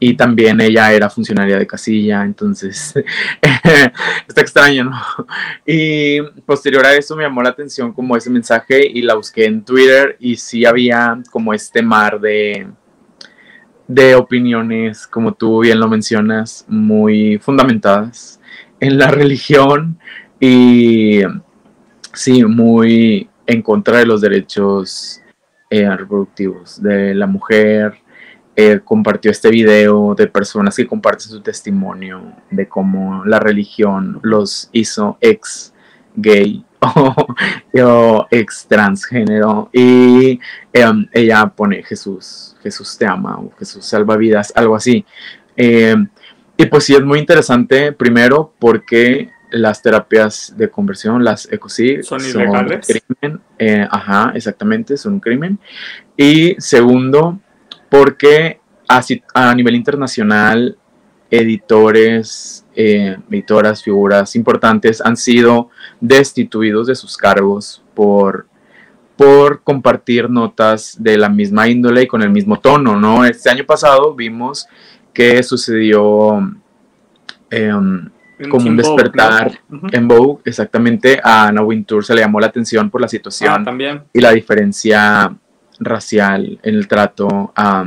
Y 0.00 0.14
también 0.14 0.60
ella 0.60 0.92
era 0.92 1.08
funcionaria 1.08 1.56
de 1.56 1.68
casilla, 1.68 2.24
entonces 2.24 2.92
está 4.28 4.40
extraño, 4.40 4.86
¿no? 4.86 5.00
Y 5.64 6.20
posterior 6.44 6.84
a 6.84 6.96
eso 6.96 7.14
me 7.14 7.22
llamó 7.22 7.44
la 7.44 7.50
atención 7.50 7.92
como 7.92 8.16
ese 8.16 8.28
mensaje 8.28 8.84
y 8.84 9.02
la 9.02 9.14
busqué 9.14 9.44
en 9.44 9.64
Twitter 9.64 10.16
y 10.18 10.34
sí 10.34 10.64
había 10.64 11.22
como 11.30 11.54
este 11.54 11.80
mar 11.80 12.20
de, 12.20 12.66
de 13.86 14.16
opiniones, 14.16 15.06
como 15.06 15.32
tú 15.32 15.60
bien 15.60 15.78
lo 15.78 15.86
mencionas, 15.86 16.64
muy 16.66 17.38
fundamentadas 17.38 18.40
en 18.80 18.98
la 18.98 19.10
religión 19.12 19.96
y 20.40 21.20
sí, 22.12 22.42
muy 22.42 23.28
en 23.46 23.62
contra 23.62 23.98
de 23.98 24.06
los 24.06 24.20
derechos 24.20 25.21
eh, 25.72 25.88
reproductivos 25.96 26.82
de 26.82 27.14
la 27.14 27.26
mujer. 27.26 27.94
Eh, 28.54 28.80
compartió 28.84 29.30
este 29.30 29.48
video 29.48 30.14
de 30.14 30.26
personas 30.26 30.76
que 30.76 30.86
comparten 30.86 31.28
su 31.28 31.40
testimonio 31.40 32.34
de 32.50 32.68
cómo 32.68 33.24
la 33.24 33.40
religión 33.40 34.20
los 34.22 34.68
hizo 34.72 35.16
ex 35.22 35.72
gay 36.14 36.62
o, 37.82 38.26
ex 38.30 38.66
transgénero 38.68 39.70
y 39.72 40.38
em, 40.74 41.08
ella 41.10 41.46
pone 41.46 41.82
Jesús, 41.82 42.54
Jesús 42.62 42.98
te 42.98 43.06
ama 43.06 43.38
o 43.38 43.50
Jesús 43.58 43.86
salva 43.86 44.18
vidas, 44.18 44.52
algo 44.54 44.76
así. 44.76 45.06
Em, 45.56 46.06
y 46.58 46.66
pues 46.66 46.84
sí, 46.84 46.94
es 46.94 47.02
muy 47.02 47.18
interesante, 47.18 47.92
primero 47.92 48.52
porque 48.58 49.30
las 49.52 49.82
terapias 49.82 50.54
de 50.56 50.70
conversión, 50.70 51.24
las 51.24 51.50
ECOSI, 51.50 52.02
son, 52.02 52.20
ilegales. 52.24 52.86
crimen. 52.86 53.40
Eh, 53.58 53.86
ajá, 53.90 54.32
exactamente, 54.34 54.96
son 54.96 55.14
un 55.14 55.20
crimen. 55.20 55.58
Y 56.16 56.56
segundo, 56.58 57.38
porque 57.88 58.60
a 59.34 59.54
nivel 59.54 59.74
internacional, 59.76 60.76
editores, 61.30 62.66
eh, 62.74 63.16
editoras, 63.30 63.82
figuras 63.82 64.36
importantes 64.36 65.00
han 65.00 65.16
sido 65.16 65.70
destituidos 66.00 66.88
de 66.88 66.94
sus 66.94 67.16
cargos 67.16 67.82
por, 67.94 68.46
por 69.16 69.62
compartir 69.62 70.28
notas 70.28 70.96
de 70.98 71.16
la 71.16 71.30
misma 71.30 71.68
índole 71.68 72.02
y 72.02 72.06
con 72.06 72.22
el 72.22 72.30
mismo 72.30 72.60
tono, 72.60 73.00
¿no? 73.00 73.24
Este 73.24 73.48
año 73.48 73.64
pasado 73.64 74.14
vimos 74.14 74.66
que 75.14 75.42
sucedió 75.42 76.38
em, 77.50 78.10
como 78.48 78.68
un 78.68 78.76
despertar 78.76 79.60
en 79.90 80.08
Vogue, 80.08 80.42
exactamente, 80.44 81.20
a 81.22 81.48
Anna 81.48 81.62
Wintour 81.62 82.04
se 82.04 82.14
le 82.14 82.22
llamó 82.22 82.40
la 82.40 82.46
atención 82.46 82.90
por 82.90 83.00
la 83.00 83.08
situación 83.08 83.64
ah, 83.66 84.04
y 84.12 84.20
la 84.20 84.32
diferencia 84.32 85.34
racial 85.78 86.58
en 86.62 86.74
el 86.74 86.86
trato 86.86 87.52
a 87.56 87.84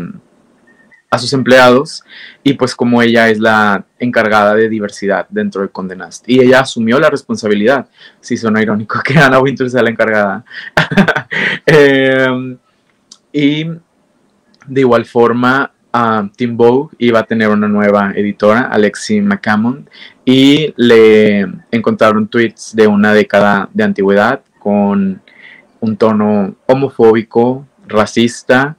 a 1.15 1.17
sus 1.17 1.33
empleados 1.33 2.03
y 2.43 2.53
pues 2.53 2.75
como 2.75 3.01
ella 3.01 3.29
es 3.29 3.39
la 3.39 3.85
encargada 3.99 4.53
de 4.53 4.69
diversidad 4.69 5.25
dentro 5.29 5.61
de 5.61 5.69
Condenast 5.69 6.27
y 6.27 6.41
ella 6.41 6.61
asumió 6.61 6.99
la 6.99 7.09
responsabilidad. 7.09 7.87
Sí, 8.19 8.37
suena 8.37 8.61
irónico 8.61 8.99
que 9.03 9.17
Anna 9.17 9.39
Winter 9.39 9.69
sea 9.69 9.81
la 9.81 9.89
encargada. 9.89 10.45
Em, 11.65 12.57
y 13.31 13.65
de 13.65 14.81
igual 14.81 15.05
forma, 15.05 15.71
uh, 15.95 16.27
Tim 16.35 16.57
Vogue 16.57 16.95
iba 16.99 17.19
a 17.19 17.25
tener 17.25 17.49
una 17.49 17.67
nueva 17.67 18.11
editora, 18.15 18.67
Alexi 18.71 19.21
McCammon, 19.21 19.89
y 20.25 20.73
le 20.75 21.47
encontraron 21.71 22.27
tweets 22.27 22.75
de 22.75 22.87
una 22.87 23.13
década 23.13 23.69
de 23.73 23.83
antigüedad 23.83 24.41
con 24.59 25.21
un 25.79 25.97
tono 25.97 26.55
homofóbico, 26.65 27.65
racista, 27.87 28.77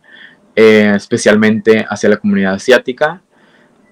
eh, 0.54 0.92
especialmente 0.96 1.86
hacia 1.88 2.08
la 2.08 2.16
comunidad 2.16 2.54
asiática. 2.54 3.22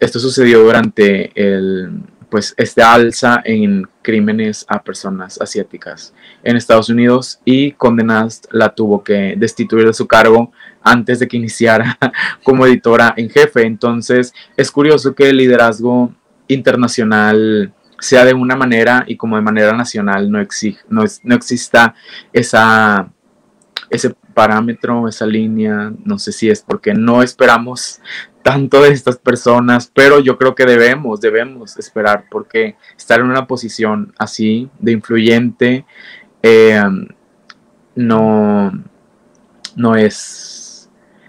Esto 0.01 0.19
sucedió 0.19 0.61
durante 0.65 1.31
el, 1.35 2.03
pues, 2.29 2.55
esta 2.57 2.93
alza 2.93 3.41
en 3.45 3.87
crímenes 4.03 4.67
a 4.69 4.83
personas 4.83 5.41
asiáticas 5.41 6.13
en 6.43 6.57
Estados 6.57 6.89
Unidos 6.89 7.39
y 7.45 7.73
Condenast 7.73 8.47
la 8.51 8.75
tuvo 8.75 9.05
que 9.05 9.35
destituir 9.37 9.87
de 9.87 9.95
su 9.95 10.07
cargo 10.07 10.53
antes 10.85 11.19
de 11.19 11.27
que 11.27 11.37
iniciara 11.37 11.99
como 12.45 12.67
editora 12.67 13.15
en 13.17 13.31
jefe. 13.31 13.67
Entonces 13.67 14.33
es 14.57 14.71
curioso 14.71 15.15
que 15.15 15.31
el 15.31 15.39
liderazgo 15.39 16.13
internacional 16.47 17.73
sea 17.99 18.25
de 18.25 18.35
una 18.35 18.55
manera 18.55 19.05
y 19.07 19.17
como 19.17 19.37
de 19.37 19.43
manera 19.43 19.73
nacional 19.73 20.31
no, 20.31 20.39
no, 20.91 21.05
no 21.23 21.35
exista 21.35 21.95
esa, 22.33 23.11
ese 23.89 24.15
parámetro, 24.35 25.09
esa 25.09 25.27
línea, 25.27 25.93
no 26.05 26.19
sé 26.19 26.33
si 26.33 26.51
es 26.51 26.61
porque 26.61 26.93
no 26.93 27.23
esperamos 27.23 28.01
tanto 28.43 28.83
de 28.83 28.91
estas 28.91 29.17
personas, 29.17 29.91
pero 29.95 30.21
yo 30.21 30.37
creo 30.37 30.55
que 30.55 30.67
debemos, 30.67 31.21
debemos 31.23 31.79
esperar, 31.79 32.27
porque 32.31 32.77
estar 32.97 33.21
en 33.21 33.27
una 33.27 33.47
posición 33.47 34.13
así 34.19 34.69
de 34.81 34.93
influyente 34.93 35.87
em, 36.43 37.09
no, 37.95 38.71
no 39.77 39.97
es 39.97 40.54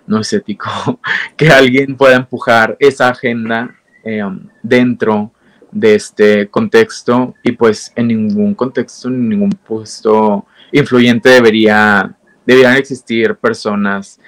no 0.08 0.20
es 0.20 0.32
ético 0.34 1.00
que 1.38 1.50
alguien 1.50 1.96
pueda 1.96 2.16
empujar 2.16 2.76
esa 2.80 3.10
agenda 3.10 3.76
em, 4.04 4.48
dentro 4.62 5.32
de 5.72 5.96
este 5.96 6.48
contexto 6.48 7.36
y 7.44 7.52
pues 7.52 7.92
en 7.96 8.08
ningún 8.08 8.56
contexto, 8.56 9.10
en 9.10 9.28
ningún 9.28 9.50
puesto 9.50 10.46
influyente 10.72 11.30
debería 11.30 12.16
deberían 12.46 12.76
existir 12.76 13.36
personas 13.36 14.20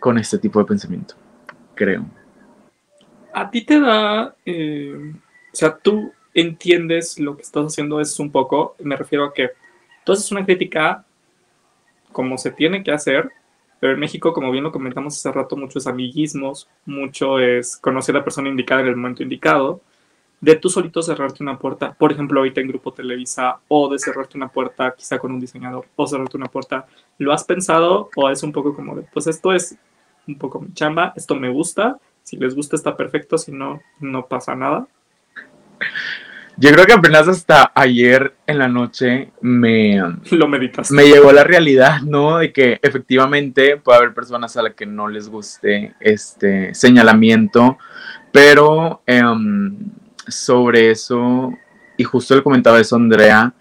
con 0.00 0.18
este 0.18 0.38
tipo 0.38 0.58
de 0.58 0.64
pensamiento, 0.64 1.14
creo. 1.74 2.04
A 3.32 3.50
ti 3.50 3.62
te 3.62 3.78
da, 3.78 4.34
eh, 4.44 5.12
o 5.52 5.56
sea, 5.56 5.76
tú 5.76 6.12
entiendes 6.34 7.18
lo 7.18 7.36
que 7.36 7.42
estás 7.42 7.66
haciendo 7.66 8.00
es 8.00 8.18
un 8.18 8.30
poco, 8.30 8.74
me 8.80 8.96
refiero 8.96 9.24
a 9.24 9.32
que 9.32 9.50
tú 10.04 10.12
haces 10.12 10.30
una 10.32 10.44
crítica 10.44 11.04
como 12.12 12.38
se 12.38 12.50
tiene 12.50 12.82
que 12.82 12.92
hacer, 12.92 13.30
pero 13.80 13.92
en 13.92 14.00
México, 14.00 14.32
como 14.32 14.50
bien 14.50 14.64
lo 14.64 14.72
comentamos 14.72 15.16
hace 15.16 15.32
rato, 15.32 15.56
mucho 15.56 15.78
es 15.78 15.86
amiguismos, 15.86 16.68
mucho 16.84 17.38
es 17.38 17.76
conocer 17.76 18.14
a 18.14 18.18
la 18.18 18.24
persona 18.24 18.48
indicada 18.48 18.80
en 18.82 18.88
el 18.88 18.96
momento 18.96 19.22
indicado, 19.22 19.80
de 20.40 20.54
tú 20.56 20.68
solito 20.68 21.02
cerrarte 21.02 21.42
una 21.42 21.58
puerta, 21.58 21.94
por 21.94 22.12
ejemplo, 22.12 22.40
ahorita 22.40 22.60
en 22.60 22.68
Grupo 22.68 22.92
Televisa, 22.92 23.60
o 23.68 23.88
de 23.88 23.98
cerrarte 23.98 24.36
una 24.36 24.48
puerta 24.48 24.94
quizá 24.96 25.18
con 25.18 25.32
un 25.32 25.40
diseñador, 25.40 25.86
o 25.96 26.06
cerrarte 26.06 26.36
una 26.36 26.46
puerta, 26.46 26.86
¿lo 27.18 27.32
has 27.32 27.44
pensado 27.44 28.10
o 28.16 28.30
es 28.30 28.42
un 28.42 28.52
poco 28.52 28.74
como 28.74 28.96
de, 28.96 29.02
pues 29.02 29.26
esto 29.26 29.52
es 29.52 29.76
un 30.26 30.36
poco 30.38 30.60
mi 30.60 30.72
chamba, 30.72 31.12
esto 31.16 31.34
me 31.34 31.48
gusta, 31.48 31.98
si 32.22 32.36
les 32.36 32.54
gusta 32.54 32.76
está 32.76 32.96
perfecto, 32.96 33.38
si 33.38 33.52
no, 33.52 33.80
no 34.00 34.26
pasa 34.26 34.54
nada? 34.54 34.86
Yo 36.58 36.70
creo 36.72 36.86
que 36.86 36.92
apenas 36.94 37.28
hasta 37.28 37.72
ayer 37.74 38.34
en 38.46 38.58
la 38.58 38.68
noche 38.68 39.30
me, 39.40 40.00
Lo 40.30 40.48
meditas. 40.48 40.90
me 40.90 41.04
llegó 41.04 41.32
la 41.32 41.44
realidad, 41.44 42.00
¿no? 42.00 42.38
De 42.38 42.52
que 42.52 42.78
efectivamente 42.82 43.76
puede 43.76 43.98
haber 43.98 44.14
personas 44.14 44.56
a 44.56 44.62
las 44.62 44.74
que 44.74 44.86
no 44.86 45.08
les 45.08 45.28
guste 45.28 45.94
este 46.00 46.74
señalamiento, 46.74 47.78
pero... 48.32 49.02
Em, 49.06 49.76
sobre 50.28 50.90
eso, 50.90 51.52
y 51.96 52.04
justo 52.04 52.34
le 52.34 52.42
comentaba 52.42 52.80
eso 52.80 52.96
Andrea, 52.96 53.52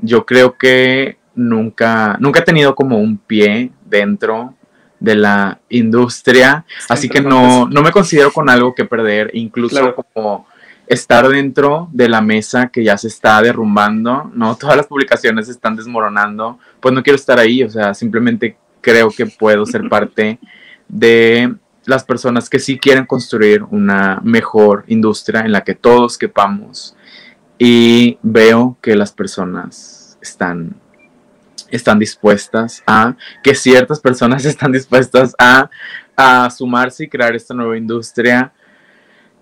yo 0.00 0.24
creo 0.26 0.56
que 0.56 1.18
nunca, 1.34 2.16
nunca 2.20 2.40
he 2.40 2.44
tenido 2.44 2.74
como 2.74 2.98
un 2.98 3.18
pie 3.18 3.70
dentro 3.84 4.54
de 5.00 5.14
la 5.14 5.60
industria, 5.68 6.64
así 6.88 7.08
que 7.08 7.20
no, 7.20 7.68
no 7.68 7.82
me 7.82 7.92
considero 7.92 8.32
con 8.32 8.50
algo 8.50 8.74
que 8.74 8.84
perder, 8.84 9.30
incluso 9.34 9.94
como 10.12 10.46
estar 10.88 11.28
dentro 11.28 11.88
de 11.92 12.08
la 12.08 12.20
mesa 12.20 12.68
que 12.68 12.82
ya 12.82 12.96
se 12.96 13.08
está 13.08 13.40
derrumbando, 13.42 14.30
¿no? 14.34 14.56
Todas 14.60 14.76
las 14.76 14.86
publicaciones 14.86 15.46
se 15.46 15.52
están 15.52 15.76
desmoronando, 15.76 16.58
pues 16.80 16.94
no 16.94 17.02
quiero 17.02 17.16
estar 17.16 17.38
ahí, 17.38 17.62
o 17.62 17.70
sea, 17.70 17.94
simplemente 17.94 18.56
creo 18.80 19.10
que 19.10 19.26
puedo 19.26 19.66
ser 19.66 19.88
parte 19.88 20.38
de 20.88 21.54
las 21.84 22.04
personas 22.04 22.48
que 22.48 22.58
sí 22.58 22.78
quieren 22.78 23.06
construir 23.06 23.62
una 23.62 24.20
mejor 24.22 24.84
industria 24.88 25.40
en 25.40 25.52
la 25.52 25.62
que 25.62 25.74
todos 25.74 26.18
quepamos. 26.18 26.94
Y 27.58 28.18
veo 28.22 28.76
que 28.80 28.94
las 28.94 29.12
personas 29.12 30.18
están 30.20 30.76
están 31.70 31.98
dispuestas 31.98 32.82
a, 32.86 33.14
que 33.42 33.54
ciertas 33.54 34.00
personas 34.00 34.44
están 34.46 34.72
dispuestas 34.72 35.34
a, 35.38 35.68
a 36.16 36.50
sumarse 36.50 37.04
y 37.04 37.08
crear 37.08 37.34
esta 37.34 37.54
nueva 37.54 37.76
industria 37.76 38.52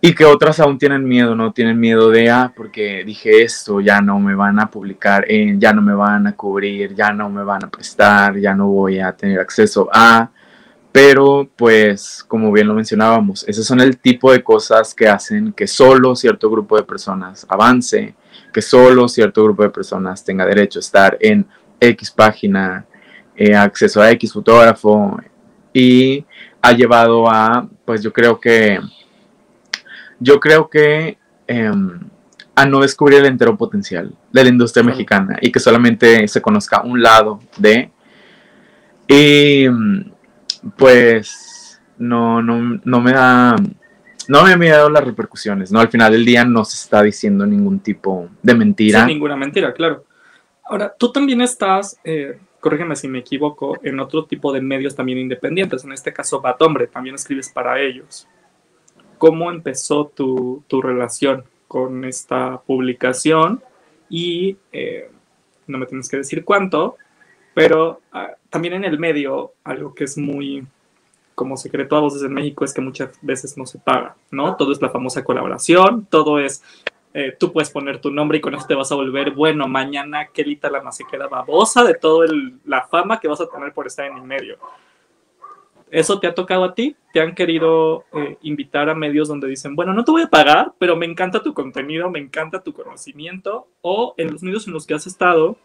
y 0.00 0.14
que 0.14 0.24
otras 0.24 0.61
aún 0.61 0.78
tienen 0.78 1.04
miedo, 1.04 1.35
no 1.35 1.52
tienen 1.52 1.80
miedo 1.80 2.11
de, 2.11 2.30
ah, 2.30 2.52
porque 2.54 3.02
dije 3.04 3.42
esto, 3.42 3.80
ya 3.80 4.00
no 4.00 4.20
me 4.20 4.35
van 4.35 4.61
a 4.61 4.70
publicar, 4.70 5.26
ya 5.28 5.72
no 5.72 5.82
me 5.82 5.94
van 5.94 6.26
a 6.26 6.37
cubrir, 6.37 6.94
ya 6.94 7.12
no 7.12 7.30
me 7.30 7.42
van 7.42 7.64
a 7.64 7.70
prestar, 7.70 8.37
ya 8.38 8.54
no 8.54 8.68
voy 8.68 9.00
a 9.00 9.12
tener 9.12 9.40
acceso 9.40 9.88
a, 9.92 10.30
pero 10.92 11.48
pues 11.56 12.24
como 12.26 12.52
bien 12.52 12.68
lo 12.68 12.74
mencionábamos, 12.74 13.46
esos 13.48 13.66
son 13.66 13.80
el 13.80 13.98
tipo 13.98 14.32
de 14.32 14.42
cosas 14.42 14.94
que 14.94 15.09
hacen 15.09 15.52
que 15.52 15.66
solo 15.66 16.14
cierto 16.14 16.50
grupo 16.50 16.76
de 16.76 16.85
personas 16.85 17.46
avance, 17.48 18.14
que 18.52 18.62
solo 18.62 19.09
cierto 19.09 19.44
grupo 19.44 19.62
de 19.62 19.70
personas 19.70 20.24
tenga 20.24 20.46
derecho 20.46 20.78
a 20.78 20.80
estar 20.80 21.18
en 21.20 21.46
X 21.80 22.11
página, 22.11 22.87
eh, 23.35 23.54
acceso 23.54 24.00
a 24.00 24.11
X 24.12 24.32
fotógrafo 24.32 25.18
y 25.72 26.24
ha 26.62 26.72
llevado 26.72 27.28
a, 27.28 27.68
pues 27.85 28.02
yo 28.02 28.11
creo 28.12 28.40
que, 28.40 28.80
yo 30.20 30.40
creo 30.40 30.68
que 30.68 31.18
em, 31.46 32.00
a 32.55 32.64
no 32.66 32.81
descubrir 32.81 33.20
el 33.20 33.26
entero 33.26 33.57
potencial 33.57 34.14
de 34.33 34.42
la 34.42 34.48
industria 34.48 34.83
mexicana 34.83 35.37
y 35.40 35.52
que 35.52 35.61
solamente 35.61 36.26
se 36.29 36.40
conozca 36.40 36.83
un 36.83 37.02
lado 37.02 37.40
de... 37.59 37.90
Y 39.09 39.66
pues 40.76 41.81
no, 41.98 42.42
no, 42.42 42.81
no 42.83 43.00
me 43.00 43.12
da, 43.12 43.57
no 44.29 44.57
me 44.57 44.68
las 44.68 45.05
repercusiones, 45.05 45.70
¿no? 45.70 45.81
Al 45.81 45.88
final 45.88 46.12
del 46.12 46.24
día 46.24 46.44
no 46.44 46.64
se 46.64 46.76
está 46.76 47.02
diciendo 47.02 47.46
ningún 47.46 47.81
tipo 47.81 48.29
de 48.42 48.55
mentira. 48.55 49.00
Sin 49.00 49.09
ninguna 49.09 49.37
mentira, 49.37 49.72
claro. 49.72 50.05
Ahora, 50.64 50.94
tú 50.98 51.12
también 51.12 51.40
estás, 51.42 52.00
eh, 52.02 52.38
corrígeme 52.59 52.96
si 52.96 53.07
me 53.07 53.20
equivoco, 53.20 53.79
en 53.83 54.00
otro 54.00 54.24
tipo 54.24 54.52
de 54.52 54.61
medios 54.61 54.96
también 54.96 55.18
independientes, 55.18 55.85
en 55.85 55.92
este 55.92 56.12
caso 56.12 56.40
Bat 56.40 56.61
Hombre, 56.62 56.87
también 56.88 57.14
escribes 57.14 57.48
para 57.50 57.81
ellos. 57.81 58.26
¿Cómo 59.18 59.50
empezó 59.50 60.07
tu, 60.07 60.62
tu 60.66 60.83
relación 60.83 61.44
con 61.68 62.05
esta 62.05 62.61
publicación? 62.66 63.62
Y 64.09 64.57
eh, 64.72 65.11
no 65.66 65.79
me 65.79 65.87
tienes 65.87 66.09
que 66.09 66.18
decir 66.18 66.44
cuánto, 66.44 66.96
pero 67.55 68.00
ah, 68.12 68.33
también 68.50 68.74
en 68.74 68.85
el 68.85 68.98
medio, 68.98 69.52
algo 69.64 69.94
que 69.94 70.05
es 70.05 70.18
muy 70.18 70.66
como 71.35 71.57
secreto 71.57 71.96
a 71.96 72.00
voces 72.00 72.22
en 72.22 72.33
México 72.33 72.64
es 72.64 72.72
que 72.72 72.81
muchas 72.81 73.18
veces 73.20 73.57
no 73.59 73.66
se 73.66 73.79
paga, 73.79 74.16
¿no? 74.31 74.57
Todo 74.57 74.72
es 74.72 74.81
la 74.81 74.88
famosa 74.88 75.22
colaboración, 75.22 76.07
todo 76.11 76.38
es, 76.38 76.62
eh, 77.12 77.37
tú 77.38 77.52
puedes 77.52 77.70
poner 77.70 78.00
tu 78.00 78.11
nombre 78.11 78.38
y 78.38 78.40
con 78.40 78.55
eso 78.55 78.66
te 78.66 78.74
vas 78.74 78.90
a 78.90 78.94
volver, 78.94 79.33
bueno, 79.33 79.68
mañana 79.68 80.29
Kelita 80.29 80.70
la 80.70 80.90
se 80.90 81.05
queda 81.05 81.29
babosa 81.29 81.85
de 81.85 81.94
toda 81.94 82.26
la 82.64 82.87
fama 82.87 83.20
que 83.20 83.29
vas 83.29 83.40
a 83.40 83.48
tener 83.48 83.72
por 83.72 83.87
estar 83.87 84.07
en 84.07 84.16
el 84.16 84.22
medio. 84.22 84.59
¿Eso 85.90 86.18
te 86.18 86.27
ha 86.27 86.35
tocado 86.35 86.64
a 86.64 86.75
ti? 86.75 86.96
¿Te 87.12 87.20
han 87.20 87.35
querido 87.35 88.05
eh, 88.12 88.38
invitar 88.42 88.88
a 88.88 88.94
medios 88.94 89.29
donde 89.29 89.49
dicen, 89.49 89.77
bueno, 89.77 89.94
no 89.94 90.05
te 90.05 90.11
voy 90.11 90.22
a 90.22 90.29
pagar, 90.29 90.72
pero 90.79 90.96
me 90.96 91.07
encanta 91.07 91.42
tu 91.42 91.55
contenido, 91.55 92.11
me 92.11 92.18
encanta 92.18 92.62
tu 92.62 92.72
conocimiento? 92.72 93.68
O 93.83 94.14
en 94.16 94.33
los 94.33 94.42
medios 94.42 94.66
en 94.66 94.72
los 94.72 94.87
que 94.87 94.94
has 94.94 95.07
estado, 95.07 95.57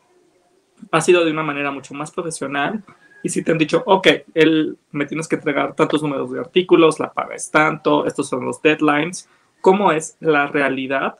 ha 0.92 1.02
sido 1.02 1.26
de 1.26 1.32
una 1.32 1.44
manera 1.44 1.72
mucho 1.72 1.94
más 1.94 2.12
profesional 2.12 2.84
y 3.24 3.30
si 3.30 3.44
te 3.44 3.52
han 3.52 3.58
dicho, 3.58 3.84
ok, 3.86 4.08
él, 4.34 4.78
me 4.92 5.06
tienes 5.06 5.28
que 5.28 5.36
entregar 5.36 5.76
tantos 5.76 6.02
números 6.02 6.32
de 6.32 6.40
artículos, 6.40 7.00
la 7.00 7.12
paga 7.12 7.36
es 7.36 7.52
tanto, 7.52 8.06
estos 8.06 8.28
son 8.28 8.46
los 8.46 8.62
deadlines, 8.62 9.30
¿cómo 9.62 9.92
es 9.92 10.18
la 10.20 10.48
realidad 10.48 11.20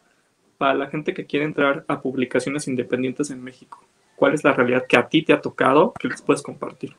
para 0.58 0.74
la 0.74 0.88
gente 0.88 1.14
que 1.14 1.26
quiere 1.26 1.46
entrar 1.46 1.86
a 1.88 2.02
publicaciones 2.02 2.68
independientes 2.68 3.30
en 3.30 3.44
México? 3.44 3.84
¿Cuál 4.16 4.34
es 4.34 4.44
la 4.44 4.54
realidad 4.54 4.86
que 4.88 4.98
a 4.98 5.08
ti 5.08 5.22
te 5.22 5.34
ha 5.34 5.42
tocado 5.42 5.94
que 6.00 6.08
les 6.08 6.22
puedes 6.22 6.42
compartir? 6.42 6.96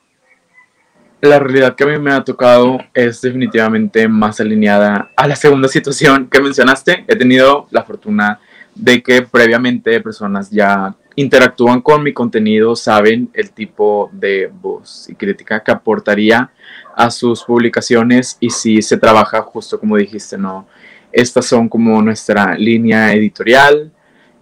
La 1.23 1.39
realidad 1.39 1.75
que 1.75 1.85
a 1.85 1.87
mí 1.87 1.97
me 1.99 2.11
ha 2.11 2.21
tocado 2.21 2.79
es 2.93 3.21
definitivamente 3.21 4.09
más 4.09 4.41
alineada 4.41 5.09
a 5.15 5.25
la 5.25 5.37
segunda 5.37 5.69
situación 5.69 6.27
que 6.27 6.41
mencionaste. 6.41 7.05
He 7.07 7.15
tenido 7.15 7.65
la 7.71 7.85
fortuna 7.85 8.41
de 8.75 9.01
que 9.01 9.21
previamente 9.21 10.01
personas 10.01 10.51
ya 10.51 10.93
interactúan 11.15 11.79
con 11.79 12.03
mi 12.03 12.11
contenido 12.11 12.75
saben 12.75 13.29
el 13.33 13.51
tipo 13.51 14.09
de 14.11 14.51
voz 14.53 15.07
y 15.09 15.15
crítica 15.15 15.63
que 15.63 15.71
aportaría 15.71 16.51
a 16.93 17.09
sus 17.09 17.45
publicaciones 17.45 18.35
y 18.41 18.49
si 18.49 18.81
se 18.81 18.97
trabaja 18.97 19.43
justo 19.43 19.79
como 19.79 19.95
dijiste, 19.95 20.37
¿no? 20.37 20.67
Estas 21.09 21.45
son 21.45 21.69
como 21.69 22.01
nuestra 22.01 22.57
línea 22.57 23.13
editorial 23.13 23.93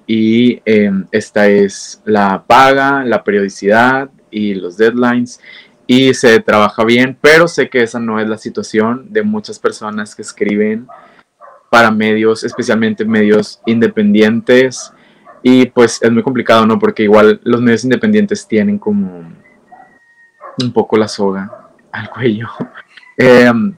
y 0.08 0.60
em, 0.65 1.06
esta 1.12 1.48
es 1.48 2.02
la 2.06 2.44
paga, 2.44 3.06
la 3.06 3.24
periodicidad 3.24 4.10
y 4.32 4.56
los 4.56 4.78
deadlines 4.78 5.39
y 5.88 6.13
se 6.13 6.39
trabaja 6.39 6.84
bien, 6.84 7.17
pero 7.20 7.48
sé 7.48 7.70
que 7.70 7.84
esa 7.84 8.00
no 8.00 8.20
es 8.20 8.28
la 8.28 8.38
situación 8.38 9.08
de 9.10 9.24
muchas 9.24 9.60
personas 9.60 10.15
que 10.15 10.22
escriben 10.22 10.88
para 11.70 11.91
medios, 11.91 12.44
especialmente 12.44 13.06
medios 13.06 13.62
independientes 13.65 14.94
y 15.44 15.65
pues 15.67 16.00
es 16.02 16.12
muy 16.12 16.24
complicado, 16.24 16.65
¿no? 16.65 16.78
Porque 16.78 17.04
igual 17.04 17.39
los 17.44 17.62
medios 17.62 17.84
independientes 17.84 18.48
tienen 18.48 18.78
como 18.78 19.32
un 20.62 20.74
poco 20.74 20.98
la 20.98 21.08
soga 21.08 21.70
al 21.91 22.10
cuello. 22.10 22.48
Em, 23.17 23.76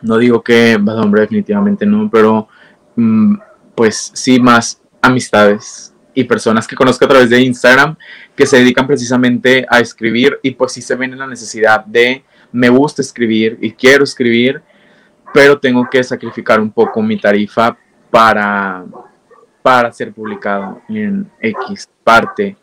no 0.00 0.16
digo 0.16 0.42
que 0.42 0.78
Bad 0.80 1.00
Hombre 1.00 1.22
definitivamente 1.22 1.84
no, 1.84 2.08
pero 2.10 2.48
mm, 2.96 3.34
pues 3.74 4.12
sí 4.14 4.40
más 4.40 4.80
amistades 5.02 5.91
y 6.14 6.24
personas 6.24 6.66
que 6.66 6.76
conozco 6.76 7.04
a 7.04 7.08
través 7.08 7.30
de 7.30 7.40
Instagram 7.40 7.96
que 8.36 8.46
se 8.46 8.58
dedican 8.58 8.86
precisamente 8.86 9.66
a 9.68 9.80
escribir 9.80 10.38
y 10.42 10.52
pues 10.52 10.72
sí 10.72 10.82
se 10.82 10.94
ven 10.94 11.12
en 11.12 11.18
la 11.18 11.26
necesidad 11.26 11.84
de 11.84 12.24
me 12.52 12.68
gusta 12.68 13.00
escribir 13.00 13.58
y 13.60 13.72
quiero 13.72 14.04
escribir, 14.04 14.62
pero 15.32 15.58
tengo 15.58 15.88
que 15.90 16.02
sacrificar 16.02 16.60
un 16.60 16.70
poco 16.70 17.00
mi 17.00 17.18
tarifa 17.18 17.76
para 18.10 18.84
para 19.62 19.92
ser 19.92 20.12
publicado 20.12 20.82
en 20.88 21.30
X 21.40 21.88
parte. 22.02 22.56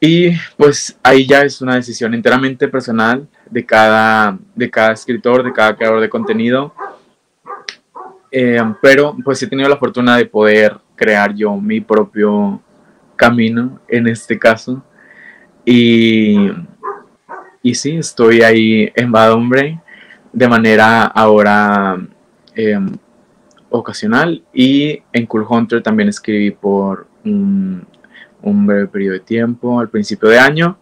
Y 0.00 0.30
pues 0.56 0.98
ahí 1.02 1.26
ya 1.26 1.42
es 1.42 1.60
una 1.60 1.76
decisión 1.76 2.14
enteramente 2.14 2.68
personal 2.68 3.26
de 3.50 3.64
cada, 3.64 4.38
de 4.54 4.70
cada 4.70 4.92
escritor, 4.92 5.42
de 5.42 5.52
cada 5.52 5.76
creador 5.76 6.00
de 6.00 6.10
contenido. 6.10 6.74
Eh, 8.30 8.60
pero 8.82 9.16
pues 9.24 9.42
he 9.42 9.46
tenido 9.46 9.68
la 9.68 9.76
fortuna 9.76 10.16
de 10.16 10.26
poder 10.26 10.76
crear 10.98 11.34
yo 11.34 11.56
mi 11.56 11.80
propio 11.80 12.60
camino 13.16 13.80
en 13.88 14.08
este 14.08 14.38
caso. 14.38 14.82
Y, 15.64 16.50
y 17.62 17.74
sí, 17.74 17.96
estoy 17.96 18.42
ahí 18.42 18.92
en 18.94 19.12
Bad 19.12 19.32
Hombre 19.32 19.80
de 20.32 20.48
manera 20.48 21.04
ahora 21.04 21.98
eh, 22.54 22.78
ocasional 23.70 24.42
y 24.52 25.02
en 25.12 25.26
Cool 25.26 25.46
Hunter 25.48 25.82
también 25.82 26.08
escribí 26.08 26.50
por 26.50 27.06
un, 27.24 27.86
breve 28.42 28.86
periodo 28.86 29.14
de 29.14 29.20
tiempo 29.20 29.78
al 29.80 29.88
principio 29.88 30.28
de 30.28 30.38
año. 30.38 30.78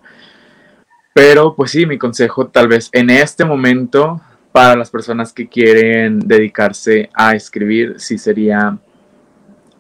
Pero 1.14 1.54
pues 1.54 1.70
sí, 1.70 1.86
mi 1.86 1.98
consejo 1.98 2.48
tal 2.48 2.68
vez 2.68 2.88
en 2.92 3.10
este 3.10 3.44
momento 3.44 4.20
para 4.52 4.76
las 4.76 4.90
personas 4.90 5.32
que 5.32 5.48
quieren 5.48 6.20
dedicarse 6.20 7.10
a 7.14 7.34
escribir, 7.34 7.94
sí 7.98 8.18
sería 8.18 8.78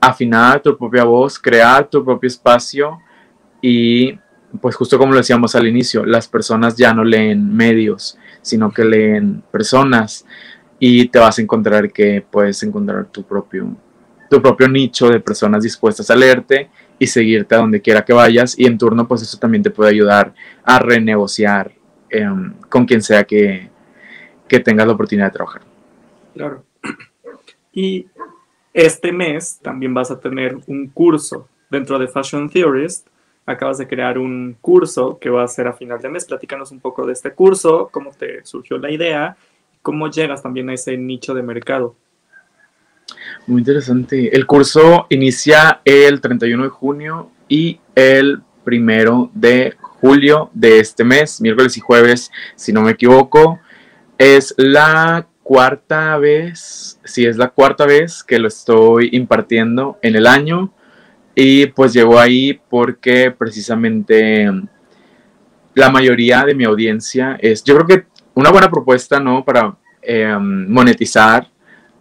afinar 0.00 0.60
tu 0.60 0.76
propia 0.76 1.04
voz, 1.04 1.38
crear 1.38 1.88
tu 1.88 2.04
propio 2.04 2.26
espacio 2.28 2.98
y 3.60 4.18
pues 4.60 4.76
justo 4.76 4.98
como 4.98 5.12
lo 5.12 5.18
decíamos 5.18 5.54
al 5.54 5.66
inicio, 5.66 6.04
las 6.04 6.28
personas 6.28 6.76
ya 6.76 6.94
no 6.94 7.04
leen 7.04 7.54
medios, 7.54 8.18
sino 8.42 8.70
que 8.70 8.84
leen 8.84 9.42
personas 9.50 10.24
y 10.78 11.08
te 11.08 11.18
vas 11.18 11.38
a 11.38 11.42
encontrar 11.42 11.92
que 11.92 12.24
puedes 12.28 12.62
encontrar 12.62 13.06
tu 13.06 13.22
propio, 13.24 13.76
tu 14.30 14.40
propio 14.40 14.68
nicho 14.68 15.08
de 15.08 15.20
personas 15.20 15.62
dispuestas 15.62 16.10
a 16.10 16.16
leerte 16.16 16.70
y 16.98 17.06
seguirte 17.06 17.54
a 17.54 17.58
donde 17.58 17.80
quiera 17.80 18.04
que 18.04 18.12
vayas 18.12 18.58
y 18.58 18.66
en 18.66 18.78
turno 18.78 19.06
pues 19.06 19.22
eso 19.22 19.38
también 19.38 19.62
te 19.62 19.70
puede 19.70 19.90
ayudar 19.90 20.34
a 20.64 20.78
renegociar 20.78 21.72
em, 22.10 22.54
con 22.68 22.86
quien 22.86 23.02
sea 23.02 23.24
que, 23.24 23.68
que 24.48 24.60
tengas 24.60 24.86
la 24.86 24.92
oportunidad 24.92 25.26
de 25.26 25.32
trabajar. 25.32 25.62
Claro. 26.34 26.64
Y 27.78 28.06
este 28.76 29.10
mes 29.10 29.58
también 29.60 29.92
vas 29.92 30.10
a 30.12 30.20
tener 30.20 30.56
un 30.68 30.86
curso 30.88 31.48
dentro 31.70 31.98
de 31.98 32.06
Fashion 32.06 32.48
Theorist. 32.48 33.08
Acabas 33.44 33.78
de 33.78 33.88
crear 33.88 34.18
un 34.18 34.56
curso 34.60 35.18
que 35.18 35.30
va 35.30 35.42
a 35.42 35.48
ser 35.48 35.66
a 35.66 35.72
final 35.72 36.00
de 36.00 36.08
mes. 36.08 36.24
Platícanos 36.24 36.70
un 36.70 36.80
poco 36.80 37.04
de 37.06 37.12
este 37.12 37.32
curso, 37.32 37.88
cómo 37.90 38.12
te 38.12 38.44
surgió 38.44 38.78
la 38.78 38.90
idea 38.90 39.36
¿Cómo 39.86 40.10
llegas 40.10 40.42
también 40.42 40.68
a 40.68 40.74
ese 40.74 40.96
nicho 40.96 41.32
de 41.32 41.44
mercado? 41.44 41.94
Muy 43.46 43.60
interesante. 43.60 44.36
El 44.36 44.44
curso 44.44 45.06
inicia 45.10 45.80
el 45.84 46.20
31 46.20 46.64
de 46.64 46.68
junio 46.70 47.30
y 47.48 47.78
el 47.94 48.42
primero 48.64 49.30
de 49.32 49.76
julio 49.78 50.50
de 50.54 50.80
este 50.80 51.04
mes, 51.04 51.40
miércoles 51.40 51.76
y 51.76 51.80
jueves, 51.80 52.32
si 52.56 52.72
no 52.72 52.82
me 52.82 52.90
equivoco. 52.90 53.60
Es 54.18 54.56
la 54.56 55.28
cuarta 55.46 56.18
vez, 56.18 56.98
sí, 57.04 57.24
es 57.24 57.36
la 57.36 57.50
cuarta 57.50 57.86
vez 57.86 58.24
que 58.24 58.40
lo 58.40 58.48
estoy 58.48 59.10
impartiendo 59.12 59.96
en 60.02 60.16
el 60.16 60.26
año. 60.26 60.72
Y 61.36 61.66
pues 61.66 61.92
llegó 61.92 62.18
ahí 62.18 62.60
porque 62.68 63.30
precisamente 63.30 64.50
la 65.72 65.88
mayoría 65.88 66.44
de 66.44 66.56
mi 66.56 66.64
audiencia 66.64 67.38
es, 67.40 67.62
yo 67.62 67.76
creo 67.76 67.86
que 67.86 68.06
una 68.34 68.50
buena 68.50 68.68
propuesta, 68.68 69.20
¿no? 69.20 69.44
Para 69.44 69.76
em, 70.02 70.68
monetizar 70.68 71.48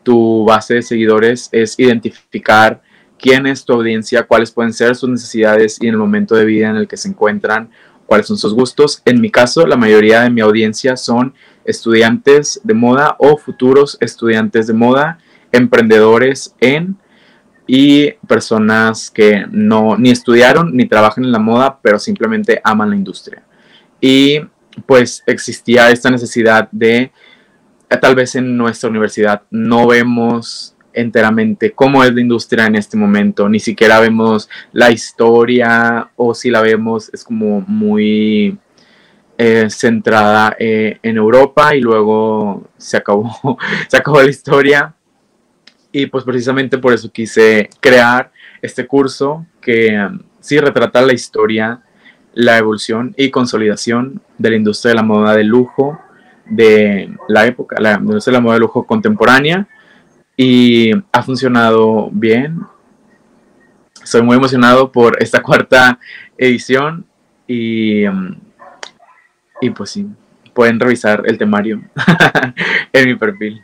tu 0.01 0.43
base 0.43 0.75
de 0.75 0.81
seguidores 0.81 1.47
es 1.51 1.77
identificar 1.77 2.81
quién 3.19 3.45
es 3.45 3.63
tu 3.63 3.73
audiencia, 3.73 4.23
cuáles 4.23 4.49
pueden 4.49 4.73
ser 4.73 4.95
sus 4.95 5.10
necesidades 5.10 5.77
y 5.79 5.86
en 5.88 5.93
el 5.93 5.99
momento 5.99 6.34
de 6.34 6.45
vida 6.45 6.71
en 6.71 6.77
el 6.77 6.88
que 6.88 6.97
se 6.97 7.10
encuentran, 7.10 7.69
cuáles 8.08 8.25
son 8.25 8.39
sus 8.39 8.55
gustos. 8.55 9.03
En 9.05 9.21
mi 9.21 9.29
caso, 9.29 9.67
la 9.67 9.77
mayoría 9.77 10.21
de 10.21 10.31
mi 10.31 10.41
audiencia 10.41 10.97
son 10.97 11.36
estudiantes 11.65 12.62
de 12.63 12.73
moda 12.73 13.15
o 13.19 13.38
futuros 13.38 13.97
estudiantes 13.99 14.67
de 14.67 14.73
moda, 14.73 15.19
emprendedores 15.51 16.56
en 16.60 16.97
y 17.67 18.12
personas 18.28 19.10
que 19.10 19.45
no 19.49 19.97
ni 19.97 20.12
estudiaron 20.12 20.75
ni 20.75 20.88
trabajan 20.88 21.23
en 21.23 21.32
la 21.32 21.39
moda, 21.39 21.80
pero 21.82 21.97
simplemente 21.99 22.62
aman 22.63 22.91
la 22.91 22.95
industria. 22.95 23.43
Y 23.99 24.39
pues 24.86 25.23
existía 25.25 25.89
esta 25.89 26.10
necesidad 26.10 26.69
de, 26.71 27.12
eh, 27.89 27.97
tal 27.99 28.15
vez 28.15 28.36
en 28.36 28.56
nuestra 28.58 28.89
universidad 28.89 29.43
no 29.49 29.88
vemos 29.88 30.75
enteramente 30.93 31.71
cómo 31.71 32.04
es 32.04 32.13
la 32.13 32.21
industria 32.21 32.67
en 32.67 32.75
este 32.75 32.97
momento, 32.97 33.49
ni 33.49 33.60
siquiera 33.60 33.99
vemos 33.99 34.49
la 34.71 34.91
historia 34.91 36.10
o 36.15 36.34
si 36.34 36.49
la 36.49 36.62
vemos 36.62 37.10
es 37.13 37.23
como 37.23 37.62
muy 37.62 38.58
eh, 39.38 39.69
centrada 39.69 40.56
eh, 40.58 40.98
en 41.04 41.17
Europa 41.17 41.76
y 41.76 41.82
luego 41.82 42.69
se 42.78 42.98
acabó, 42.98 43.58
se 43.88 43.98
acabó 43.98 44.21
la 44.21 44.30
historia. 44.30 44.95
Y 45.91 46.08
pues 46.08 46.24
precisamente 46.24 46.78
por 46.78 46.93
eso 46.93 47.12
quise 47.12 47.69
crear 47.80 48.32
este 48.62 48.86
curso 48.86 49.45
que 49.62 49.98
um, 49.98 50.19
sí 50.39 50.60
retrata 50.60 51.02
la 51.02 51.13
historia, 51.13 51.82
la 52.34 52.58
evolución 52.58 53.13
y 53.17 53.30
consolidación 53.30 54.21
de 54.38 54.50
la 54.50 54.56
industria 54.58 54.89
de 54.89 54.95
la 54.95 55.04
moda 55.04 55.36
de 55.36 55.43
lujo 55.43 56.00
de 56.45 57.13
la 57.28 57.45
época, 57.45 57.78
la 57.80 57.93
industria 57.93 58.34
de 58.34 58.38
la 58.38 58.41
moda 58.41 58.54
de 58.56 58.60
lujo 58.60 58.86
contemporánea 58.86 59.67
y 60.38 60.91
ha 61.12 61.24
funcionado 61.24 62.10
bien. 62.12 62.60
Soy 64.04 64.21
muy 64.21 64.38
emocionado 64.38 64.91
por 64.91 65.21
esta 65.21 65.41
cuarta 65.41 66.00
edición 66.38 67.06
y, 67.48 68.06
um, 68.08 68.36
y 69.65 69.69
pues 69.71 69.89
sí, 69.89 70.08
pueden 70.54 70.80
revisar 70.80 71.23
el 71.25 71.38
temario 71.38 71.82
en 72.93 73.06
mi 73.06 73.15
perfil. 73.15 73.62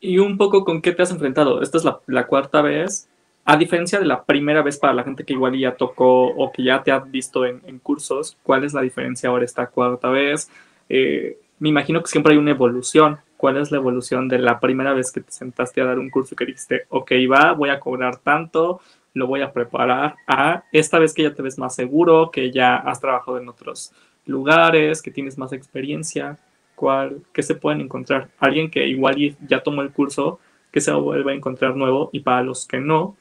Y 0.00 0.18
un 0.18 0.36
poco 0.36 0.64
con 0.64 0.82
qué 0.82 0.92
te 0.92 1.02
has 1.02 1.10
enfrentado. 1.10 1.62
Esta 1.62 1.78
es 1.78 1.84
la, 2.06 2.26
cuarta 2.26 2.62
vez. 2.62 3.08
A 3.44 3.56
diferencia 3.56 3.98
de 3.98 4.04
la 4.04 4.24
primera 4.24 4.62
vez 4.62 4.76
para 4.76 4.92
la 4.92 5.04
gente 5.04 5.24
que 5.24 5.32
igual 5.32 5.58
ya 5.58 5.74
tocó 5.74 6.26
o 6.26 6.52
que 6.52 6.62
ya 6.62 6.82
te 6.82 6.92
ha 6.92 6.98
visto 6.98 7.46
en, 7.46 7.62
en 7.64 7.78
cursos, 7.78 8.36
¿cuál 8.42 8.64
es 8.64 8.74
la 8.74 8.82
diferencia 8.82 9.30
ahora 9.30 9.44
esta 9.44 9.66
cuarta 9.68 10.10
vez? 10.10 10.50
Eh, 10.88 11.38
me 11.58 11.70
imagino 11.70 12.02
que 12.02 12.08
siempre 12.08 12.32
hay 12.32 12.38
una 12.38 12.50
evolución. 12.50 13.18
¿Cuál 13.36 13.56
es 13.56 13.70
la 13.70 13.78
evolución 13.78 14.28
de 14.28 14.38
la 14.38 14.58
primera 14.60 14.92
vez 14.92 15.12
que 15.12 15.20
te 15.20 15.30
sentaste 15.30 15.80
a 15.80 15.84
dar 15.84 15.98
un 15.98 16.10
curso 16.10 16.34
que 16.34 16.44
dijiste, 16.44 16.82
ok, 16.88 17.12
va, 17.32 17.52
voy 17.52 17.70
a 17.70 17.78
cobrar 17.78 18.16
tanto, 18.16 18.80
lo 19.14 19.28
voy 19.28 19.42
a 19.42 19.52
preparar, 19.52 20.16
a 20.26 20.64
esta 20.72 20.98
vez 20.98 21.14
que 21.14 21.22
ya 21.22 21.32
te 21.32 21.42
ves 21.42 21.56
más 21.56 21.74
seguro, 21.74 22.32
que 22.32 22.50
ya 22.50 22.76
has 22.76 23.00
trabajado 23.00 23.38
en 23.38 23.48
otros 23.48 23.92
lugares, 24.28 25.02
que 25.02 25.10
tienes 25.10 25.38
más 25.38 25.52
experiencia? 25.52 26.38
¿Cuál, 26.74 27.22
¿Qué 27.32 27.42
se 27.42 27.54
pueden 27.54 27.80
encontrar? 27.80 28.28
Alguien 28.38 28.70
que 28.70 28.86
igual 28.86 29.16
ya 29.48 29.62
tomó 29.62 29.82
el 29.82 29.90
curso, 29.90 30.38
que 30.70 30.80
se 30.80 30.92
vuelve 30.92 31.32
a 31.32 31.34
encontrar 31.34 31.74
nuevo 31.74 32.10
y 32.12 32.20
para 32.20 32.42
los 32.42 32.66
que 32.66 32.78
no, 32.78 33.16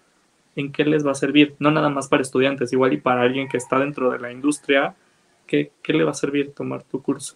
¿en 0.56 0.72
qué 0.72 0.86
les 0.86 1.06
va 1.06 1.12
a 1.12 1.16
servir? 1.16 1.56
No 1.60 1.72
nada 1.72 1.90
más 1.90 2.08
para 2.08 2.22
estudiantes, 2.22 2.72
igual 2.74 2.94
y 2.94 2.98
para 2.98 3.22
alguien 3.22 3.48
que 3.48 3.58
está 3.58 3.80
dentro 3.80 4.12
de 4.12 4.20
la 4.20 4.32
industria, 4.32 4.96
¿qué, 5.48 5.72
qué 5.82 5.94
le 5.94 6.04
va 6.04 6.12
a 6.12 6.16
servir 6.16 6.54
tomar 6.54 6.84
tu 6.84 7.02
curso? 7.02 7.36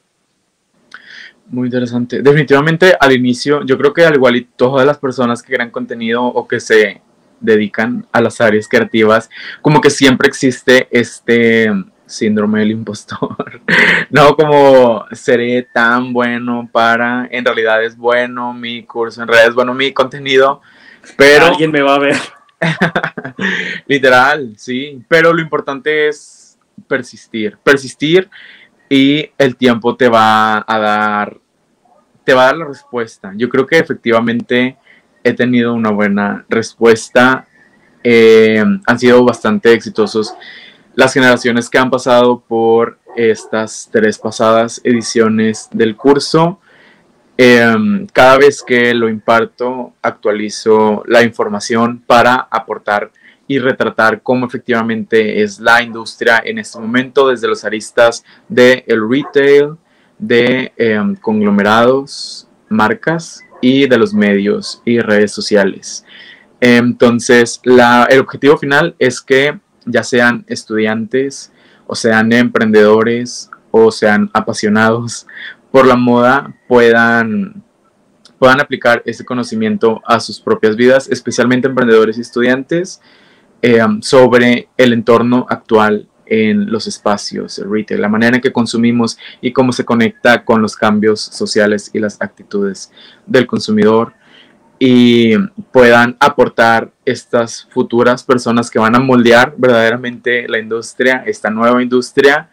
Muy 1.48 1.68
interesante. 1.68 2.22
Definitivamente 2.22 2.96
al 3.00 3.14
inicio, 3.14 3.66
yo 3.66 3.78
creo 3.78 3.94
que 3.94 4.06
al 4.06 4.16
igual 4.16 4.36
y 4.36 4.46
todas 4.46 4.86
las 4.86 4.98
personas 4.98 5.42
que 5.42 5.54
crean 5.54 5.72
contenido 5.72 6.24
o 6.24 6.48
que 6.48 6.60
se 6.60 7.02
dedican 7.40 8.06
a 8.12 8.22
las 8.22 8.40
áreas 8.40 8.68
creativas, 8.68 9.30
como 9.62 9.82
que 9.82 9.90
siempre 9.90 10.28
existe 10.28 10.88
este 10.92 11.70
síndrome 12.12 12.60
del 12.60 12.72
impostor. 12.72 13.62
no 14.10 14.36
como 14.36 15.06
seré 15.12 15.64
tan 15.74 16.14
bueno 16.14 16.70
para, 16.72 17.28
en 17.32 17.46
realidad 17.46 17.84
es 17.84 17.98
bueno 17.98 18.54
mi 18.54 18.84
curso, 18.84 19.22
en 19.22 19.28
realidad 19.28 19.50
es 19.50 19.56
bueno 19.56 19.74
mi 19.74 19.94
contenido, 19.94 20.62
pero... 21.18 21.48
Alguien 21.48 21.72
me 21.72 21.82
va 21.82 21.96
a 21.96 22.00
ver. 22.00 22.18
Literal, 23.88 24.54
sí, 24.58 25.04
pero 25.08 25.34
lo 25.34 25.42
importante 25.42 26.08
es 26.08 26.58
persistir, 26.88 27.58
persistir 27.64 28.30
y 28.90 29.32
el 29.38 29.56
tiempo 29.56 29.96
te 29.96 30.10
va 30.10 30.64
a 30.68 30.80
dar, 30.80 31.40
te 32.24 32.34
va 32.34 32.44
a 32.44 32.46
dar 32.48 32.58
la 32.58 32.66
respuesta. 32.66 33.32
Yo 33.36 33.50
creo 33.50 33.66
que 33.66 33.78
efectivamente 33.78 34.78
he 35.24 35.34
tenido 35.34 35.74
una 35.74 35.92
buena 35.92 36.46
respuesta. 36.50 37.48
Eh, 38.04 38.64
han 38.86 39.00
sido 39.00 39.24
bastante 39.24 39.72
exitosos 39.72 40.36
las 40.96 41.14
generaciones 41.14 41.70
que 41.70 41.78
han 41.78 41.90
pasado 41.90 42.44
por 42.48 43.00
estas 43.16 43.90
tres 43.92 44.18
pasadas 44.18 44.82
ediciones 44.84 45.68
del 45.72 45.96
curso. 45.96 46.60
Eh, 47.38 48.06
cada 48.14 48.38
vez 48.38 48.62
que 48.62 48.94
lo 48.94 49.10
imparto, 49.10 49.94
actualizo 50.02 51.04
la 51.08 51.24
información 51.24 52.04
para 52.06 52.48
aportar 52.52 53.12
y 53.48 53.60
retratar 53.60 54.22
cómo 54.22 54.46
efectivamente 54.46 55.42
es 55.42 55.60
la 55.60 55.82
industria 55.82 56.42
en 56.46 56.60
este 56.60 56.80
momento 56.80 57.28
desde 57.28 57.48
los 57.48 57.66
aristas 57.66 58.24
del 58.48 58.84
el 58.88 59.10
retail, 59.10 59.76
de 60.18 60.72
em, 60.78 61.16
conglomerados, 61.16 62.48
marcas 62.70 63.44
y 63.60 63.88
de 63.88 63.98
los 63.98 64.14
medios 64.14 64.82
y 64.86 65.00
redes 65.00 65.32
sociales. 65.32 66.06
Entonces, 66.60 67.60
la, 67.64 68.08
el 68.10 68.20
objetivo 68.20 68.56
final 68.56 68.96
es 69.00 69.20
que 69.20 69.60
ya 69.86 70.04
sean 70.04 70.46
estudiantes 70.48 71.52
o 71.88 71.96
sean 71.96 72.32
emprendedores 72.32 73.50
o 73.72 73.92
sean 73.92 74.30
apasionados 74.34 75.28
por 75.72 75.86
la 75.86 75.96
moda, 75.96 76.54
puedan, 76.68 77.64
puedan 78.38 78.60
aplicar 78.60 79.02
ese 79.06 79.24
conocimiento 79.24 80.02
a 80.06 80.20
sus 80.20 80.40
propias 80.40 80.76
vidas, 80.76 81.10
especialmente 81.10 81.68
emprendedores 81.68 82.18
y 82.18 82.22
estudiantes, 82.22 83.02
eh, 83.62 83.80
sobre 84.02 84.70
el 84.76 84.92
entorno 84.92 85.46
actual 85.50 86.10
en 86.26 86.72
los 86.72 86.88
espacios, 86.88 87.60
el 87.60 87.70
retail, 87.70 88.02
la 88.02 88.08
manera 88.08 88.38
en 88.38 88.42
que 88.42 88.54
consumimos 88.54 89.18
y 89.42 89.52
cómo 89.52 89.74
se 89.74 89.84
conecta 89.86 90.46
con 90.46 90.62
los 90.62 90.76
cambios 90.76 91.20
sociales 91.20 91.92
y 91.94 92.00
las 92.00 92.22
actitudes 92.22 92.92
del 93.26 93.46
consumidor 93.48 94.14
y 94.84 95.38
puedan 95.72 96.18
aportar 96.20 96.90
estas 97.06 97.68
futuras 97.70 98.24
personas 98.24 98.72
que 98.72 98.80
van 98.80 98.96
a 98.96 99.00
moldear 99.00 99.54
verdaderamente 99.56 100.48
la 100.48 100.58
industria, 100.58 101.22
esta 101.28 101.52
nueva 101.52 101.84
industria, 101.84 102.50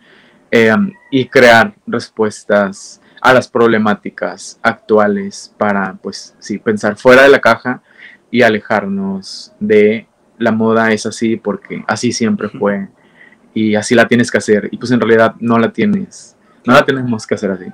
eh, 0.51 0.75
y 1.11 1.25
crear 1.25 1.73
respuestas 1.87 3.01
a 3.23 3.33
las 3.33 3.49
problemáticas 3.49 4.61
actuales 4.63 5.55
para, 5.57 5.95
pues, 6.03 6.35
sí, 6.39 6.59
pensar 6.59 6.99
fuera 6.99 7.23
de 7.23 7.31
la 7.31 7.41
caja 7.41 7.81
y 8.31 8.43
alejarnos 8.43 9.55
de 9.59 10.07
la 10.37 10.53
moda 10.53 10.93
es 10.93 11.07
así 11.07 11.37
porque 11.37 11.83
así 11.89 12.13
siempre 12.13 12.51
fue 12.51 12.89
y 13.55 13.75
así 13.75 13.95
la 13.95 14.07
tienes 14.07 14.31
que 14.31 14.37
hacer 14.37 14.69
y 14.71 14.77
pues 14.77 14.93
en 14.93 15.01
realidad 15.01 15.35
no 15.41 15.59
la 15.59 15.73
tienes, 15.73 16.37
no 16.67 16.75
la 16.75 16.85
tenemos 16.85 17.27
que 17.27 17.37
hacer 17.37 17.53
así. 17.53 17.73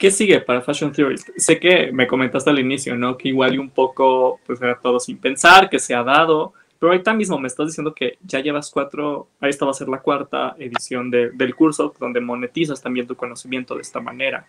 ¿Qué 0.00 0.10
sigue 0.10 0.40
para 0.40 0.62
Fashion 0.62 0.92
Theorist? 0.92 1.28
Sé 1.36 1.60
que 1.60 1.92
me 1.92 2.06
comentaste 2.06 2.48
al 2.48 2.58
inicio, 2.58 2.96
¿no? 2.96 3.18
Que 3.18 3.28
igual 3.28 3.54
y 3.54 3.58
un 3.58 3.68
poco, 3.68 4.40
pues 4.46 4.58
era 4.62 4.80
todo 4.80 4.98
sin 4.98 5.18
pensar, 5.18 5.68
que 5.68 5.78
se 5.78 5.94
ha 5.94 6.02
dado, 6.02 6.54
pero 6.78 6.92
ahorita 6.92 7.12
mismo 7.12 7.38
me 7.38 7.48
estás 7.48 7.66
diciendo 7.66 7.94
que 7.94 8.16
ya 8.24 8.40
llevas 8.40 8.70
cuatro, 8.70 9.28
esta 9.42 9.66
va 9.66 9.72
a 9.72 9.74
ser 9.74 9.90
la 9.90 10.00
cuarta 10.00 10.56
edición 10.58 11.10
de, 11.10 11.32
del 11.32 11.54
curso, 11.54 11.92
donde 12.00 12.18
monetizas 12.18 12.80
también 12.80 13.06
tu 13.06 13.14
conocimiento 13.14 13.74
de 13.74 13.82
esta 13.82 14.00
manera. 14.00 14.46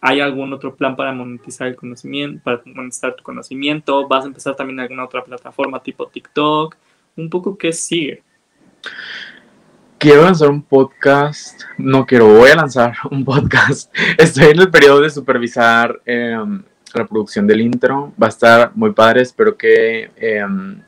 ¿Hay 0.00 0.20
algún 0.20 0.50
otro 0.54 0.74
plan 0.74 0.96
para 0.96 1.12
monetizar 1.12 1.68
el 1.68 1.76
conocimiento, 1.76 2.42
para 2.42 2.62
monetizar 2.64 3.14
tu 3.16 3.22
conocimiento? 3.22 4.08
¿Vas 4.08 4.24
a 4.24 4.28
empezar 4.28 4.56
también 4.56 4.80
alguna 4.80 5.04
otra 5.04 5.22
plataforma 5.22 5.82
tipo 5.82 6.06
TikTok? 6.06 6.74
Un 7.16 7.28
poco, 7.28 7.58
¿qué 7.58 7.70
sigue? 7.70 8.22
Quiero 9.98 10.24
lanzar 10.24 10.50
un 10.50 10.62
podcast, 10.62 11.62
no 11.78 12.06
quiero, 12.06 12.26
voy 12.26 12.50
a 12.50 12.56
lanzar 12.56 12.94
un 13.10 13.24
podcast. 13.24 13.94
Estoy 14.18 14.46
en 14.46 14.60
el 14.60 14.70
periodo 14.70 15.00
de 15.00 15.10
supervisar 15.10 16.00
em, 16.04 16.62
la 16.94 17.06
producción 17.06 17.46
del 17.46 17.60
intro. 17.60 18.12
Va 18.20 18.26
a 18.26 18.30
estar 18.30 18.72
muy 18.74 18.92
padre, 18.92 19.22
espero 19.22 19.56
que, 19.56 20.10
em, 20.16 20.80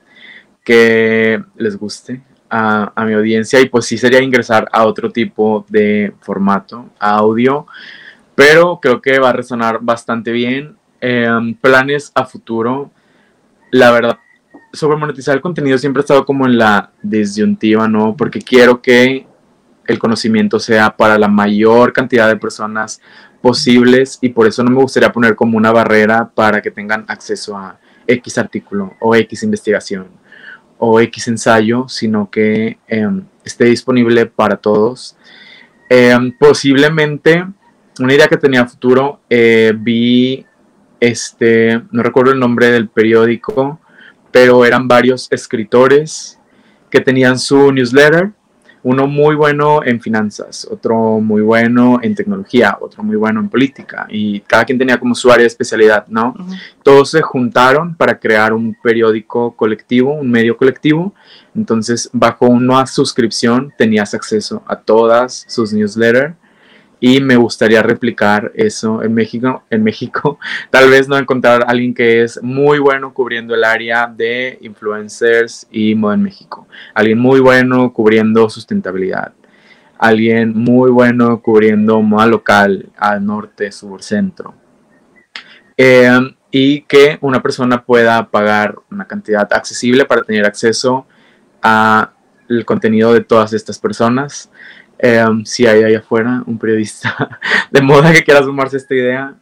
que 0.63 1.43
les 1.57 1.77
guste 1.77 2.23
a, 2.51 2.93
a 2.95 3.05
mi 3.05 3.15
audiencia 3.15 3.61
y 3.61 3.69
pues 3.69 3.87
sí 3.87 3.99
sería 3.99 4.23
ingresar 4.23 4.69
a 4.73 4.85
otro 4.85 5.11
tipo 5.11 5.65
de 5.69 6.15
formato, 6.21 6.91
audio 6.99 7.67
pero 8.39 8.79
creo 8.81 9.03
que 9.03 9.19
va 9.19 9.31
a 9.31 9.33
resonar 9.33 9.81
bastante 9.83 10.31
bien. 10.31 10.77
Em, 11.01 11.55
planes 11.57 12.13
a 12.15 12.25
futuro, 12.25 12.93
la 13.73 13.91
verdad, 13.91 14.19
sobre 14.73 14.97
monetizar 14.97 15.35
el 15.35 15.41
contenido 15.41 15.79
siempre 15.79 16.01
he 16.01 16.05
estado 16.05 16.25
como 16.25 16.47
en 16.47 16.59
la 16.59 16.93
disyuntiva, 17.03 17.89
¿no? 17.89 18.17
Porque 18.17 18.41
quiero 18.41 18.83
que 18.83 19.27
el 19.87 19.99
conocimiento 19.99 20.59
sea 20.59 20.97
para 20.97 21.19
la 21.19 21.29
mayor 21.29 21.93
cantidad 21.93 22.29
de 22.29 22.37
personas 22.37 23.01
posibles 23.41 24.19
y 24.21 24.31
por 24.31 24.47
eso 24.47 24.63
no 24.63 24.71
me 24.71 24.83
gustaría 24.83 25.13
poner 25.13 25.35
como 25.35 25.57
una 25.57 25.73
barrera 25.73 26.31
para 26.35 26.61
que 26.61 26.71
tengan 26.71 27.05
acceso 27.09 27.57
a 27.57 27.79
X 28.07 28.39
artículo 28.39 28.95
o 29.01 29.15
X 29.15 29.43
investigación 29.43 30.09
o 30.79 31.01
X 31.01 31.29
ensayo, 31.29 31.89
sino 31.89 32.31
que 32.31 32.79
em, 32.87 33.25
esté 33.45 33.65
disponible 33.65 34.27
para 34.27 34.57
todos. 34.57 35.17
Em, 35.89 36.33
posiblemente 36.39 37.45
una 38.01 38.15
idea 38.15 38.29
que 38.29 38.37
tenía 38.37 38.67
futuro, 38.67 39.21
eh, 39.29 39.73
vi, 39.77 40.47
este, 41.01 41.83
no 41.91 42.03
recuerdo 42.03 42.33
el 42.33 42.39
nombre 42.39 42.71
del 42.71 42.89
periódico, 42.89 43.81
pero 44.31 44.65
eran 44.65 44.89
varios 44.89 45.29
escritores 45.31 46.39
que 46.91 47.01
tenían 47.01 47.39
su 47.39 47.73
newsletter, 47.73 48.33
uno 48.83 49.07
muy 49.07 49.35
bueno 49.35 49.81
en 49.85 50.01
finanzas, 50.01 50.67
otro 50.71 51.21
muy 51.21 51.43
bueno 51.43 51.99
en 52.01 52.15
tecnología, 52.15 52.79
otro 52.81 53.03
muy 53.03 53.17
bueno 53.17 53.41
en 53.41 53.49
política, 53.49 54.07
y 54.09 54.41
cada 54.41 54.65
quien 54.65 54.79
tenía 54.79 54.99
como 54.99 55.15
su 55.15 55.31
área 55.31 55.43
de 55.43 55.49
especialidad, 55.49 56.07
¿no? 56.09 56.35
Todos 56.83 57.11
se 57.11 57.21
juntaron 57.21 57.95
para 57.97 58.19
crear 58.19 58.53
un 58.53 58.77
periódico 58.83 59.55
colectivo, 59.57 60.15
un 60.15 60.31
medio 60.31 60.57
colectivo, 60.57 61.13
entonces 61.55 62.09
bajo 62.13 62.47
una 62.47 62.87
suscripción 62.87 63.73
tenías 63.77 64.15
acceso 64.15 64.63
a 64.67 64.77
todas 64.77 65.45
sus 65.49 65.73
newsletters 65.73 66.35
y 67.01 67.21
me 67.21 67.37
gustaría 67.37 67.83
replicar 67.83 68.51
eso 68.55 69.03
en 69.03 69.15
México. 69.15 69.63
En 69.71 69.83
México, 69.83 70.39
tal 70.71 70.91
vez 70.91 71.09
no 71.09 71.17
encontrar 71.17 71.63
a 71.63 71.67
alguien 71.67 71.95
que 71.95 72.23
es 72.23 72.43
muy 72.43 72.79
bueno 72.79 73.15
cubriendo 73.15 73.55
el 73.55 73.65
área 73.65 74.07
de 74.07 74.59
influencers 74.61 75.67
y 75.71 75.95
moda 75.95 76.15
en 76.15 76.23
México. 76.23 76.67
Alguien 76.95 77.19
muy 77.19 77.41
bueno 77.41 77.93
cubriendo 77.93 78.49
sustentabilidad. 78.51 79.33
Alguien 79.99 80.53
muy 80.57 80.91
bueno 80.91 81.41
cubriendo 81.41 82.01
moda 82.03 82.27
local 82.27 82.91
al 82.97 83.25
norte, 83.25 83.73
sur, 83.73 84.03
centro. 84.03 84.55
Em, 85.77 86.35
y 86.51 86.83
que 86.83 87.19
una 87.21 87.43
persona 87.43 87.85
pueda 87.85 88.29
pagar 88.31 88.77
una 88.91 89.07
cantidad 89.07 89.47
accesible 89.53 90.05
para 90.05 90.23
tener 90.23 90.47
acceso 90.47 91.07
a 91.63 92.13
el 92.49 92.65
contenido 92.65 93.13
de 93.13 93.21
todas 93.21 93.53
estas 93.53 93.79
personas 93.79 94.51
Em, 95.01 95.45
si 95.45 95.65
hay 95.65 95.85
ahí 95.85 95.95
afuera 95.95 96.43
un 96.45 96.59
periodista 96.59 97.39
de 97.71 97.81
moda 97.81 98.13
que 98.13 98.25
quiera 98.25 98.43
sumarse 98.43 98.77
a 98.77 98.79
esta 98.79 98.95
idea, 98.97 99.35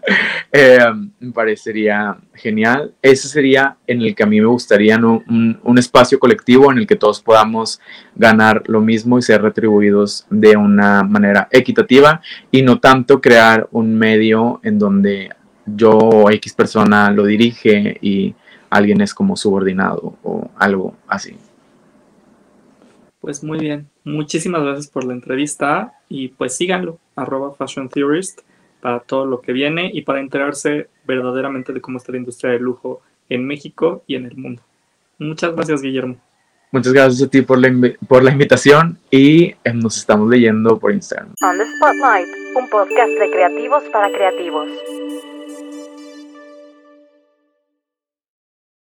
em, 0.52 1.10
me 1.20 1.32
parecería 1.32 2.16
genial. 2.32 2.94
Ese 3.02 3.28
sería 3.28 3.76
en 3.86 4.00
el 4.00 4.14
que 4.14 4.22
a 4.22 4.26
mí 4.26 4.40
me 4.40 4.46
gustaría 4.46 4.96
un, 4.96 5.60
un, 5.62 5.78
espacio 5.78 6.18
colectivo 6.18 6.72
en 6.72 6.78
el 6.78 6.86
que 6.86 6.96
todos 6.96 7.20
podamos 7.20 7.80
ganar 8.16 8.62
lo 8.66 8.80
mismo 8.80 9.18
y 9.18 9.22
ser 9.22 9.42
retribuidos 9.42 10.26
de 10.30 10.56
una 10.56 11.02
manera 11.02 11.48
equitativa 11.50 12.22
y 12.50 12.62
no 12.62 12.80
tanto 12.80 13.20
crear 13.20 13.68
un 13.72 13.94
medio 13.94 14.60
en 14.62 14.78
donde 14.78 15.28
yo 15.66 16.30
X 16.30 16.54
persona 16.54 17.10
lo 17.10 17.24
dirige 17.24 17.98
y 18.00 18.34
alguien 18.70 19.02
es 19.02 19.12
como 19.12 19.36
subordinado 19.36 20.16
o 20.22 20.50
algo 20.56 20.96
así. 21.06 21.36
Pues 23.20 23.42
muy 23.42 23.58
bien, 23.58 23.88
muchísimas 24.04 24.62
gracias 24.62 24.86
por 24.88 25.04
la 25.04 25.12
entrevista 25.12 25.94
y 26.08 26.28
pues 26.28 26.56
síganlo, 26.56 26.98
arroba 27.16 27.54
Fashion 27.54 27.88
Theorist, 27.88 28.40
para 28.80 29.00
todo 29.00 29.24
lo 29.24 29.40
que 29.40 29.52
viene 29.52 29.90
y 29.92 30.02
para 30.02 30.20
enterarse 30.20 30.88
verdaderamente 31.06 31.72
de 31.72 31.80
cómo 31.80 31.98
está 31.98 32.12
la 32.12 32.18
industria 32.18 32.52
del 32.52 32.62
lujo 32.62 33.00
en 33.28 33.46
México 33.46 34.02
y 34.06 34.16
en 34.16 34.26
el 34.26 34.36
mundo. 34.36 34.62
Muchas 35.18 35.54
gracias, 35.54 35.80
Guillermo. 35.80 36.16
Muchas 36.70 36.92
gracias 36.92 37.22
a 37.26 37.30
ti 37.30 37.42
por 37.42 37.58
la, 37.58 37.70
por 38.08 38.22
la 38.22 38.32
invitación 38.32 38.98
y 39.10 39.54
eh, 39.64 39.72
nos 39.72 39.96
estamos 39.96 40.28
leyendo 40.28 40.78
por 40.78 40.92
Instagram. 40.92 41.32
On 41.40 41.56
the 41.56 41.64
Spotlight, 41.76 42.28
un 42.56 42.68
podcast 42.68 43.12
de 43.12 43.30
creativos 43.30 43.84
para 43.92 44.10
creativos. 44.10 44.68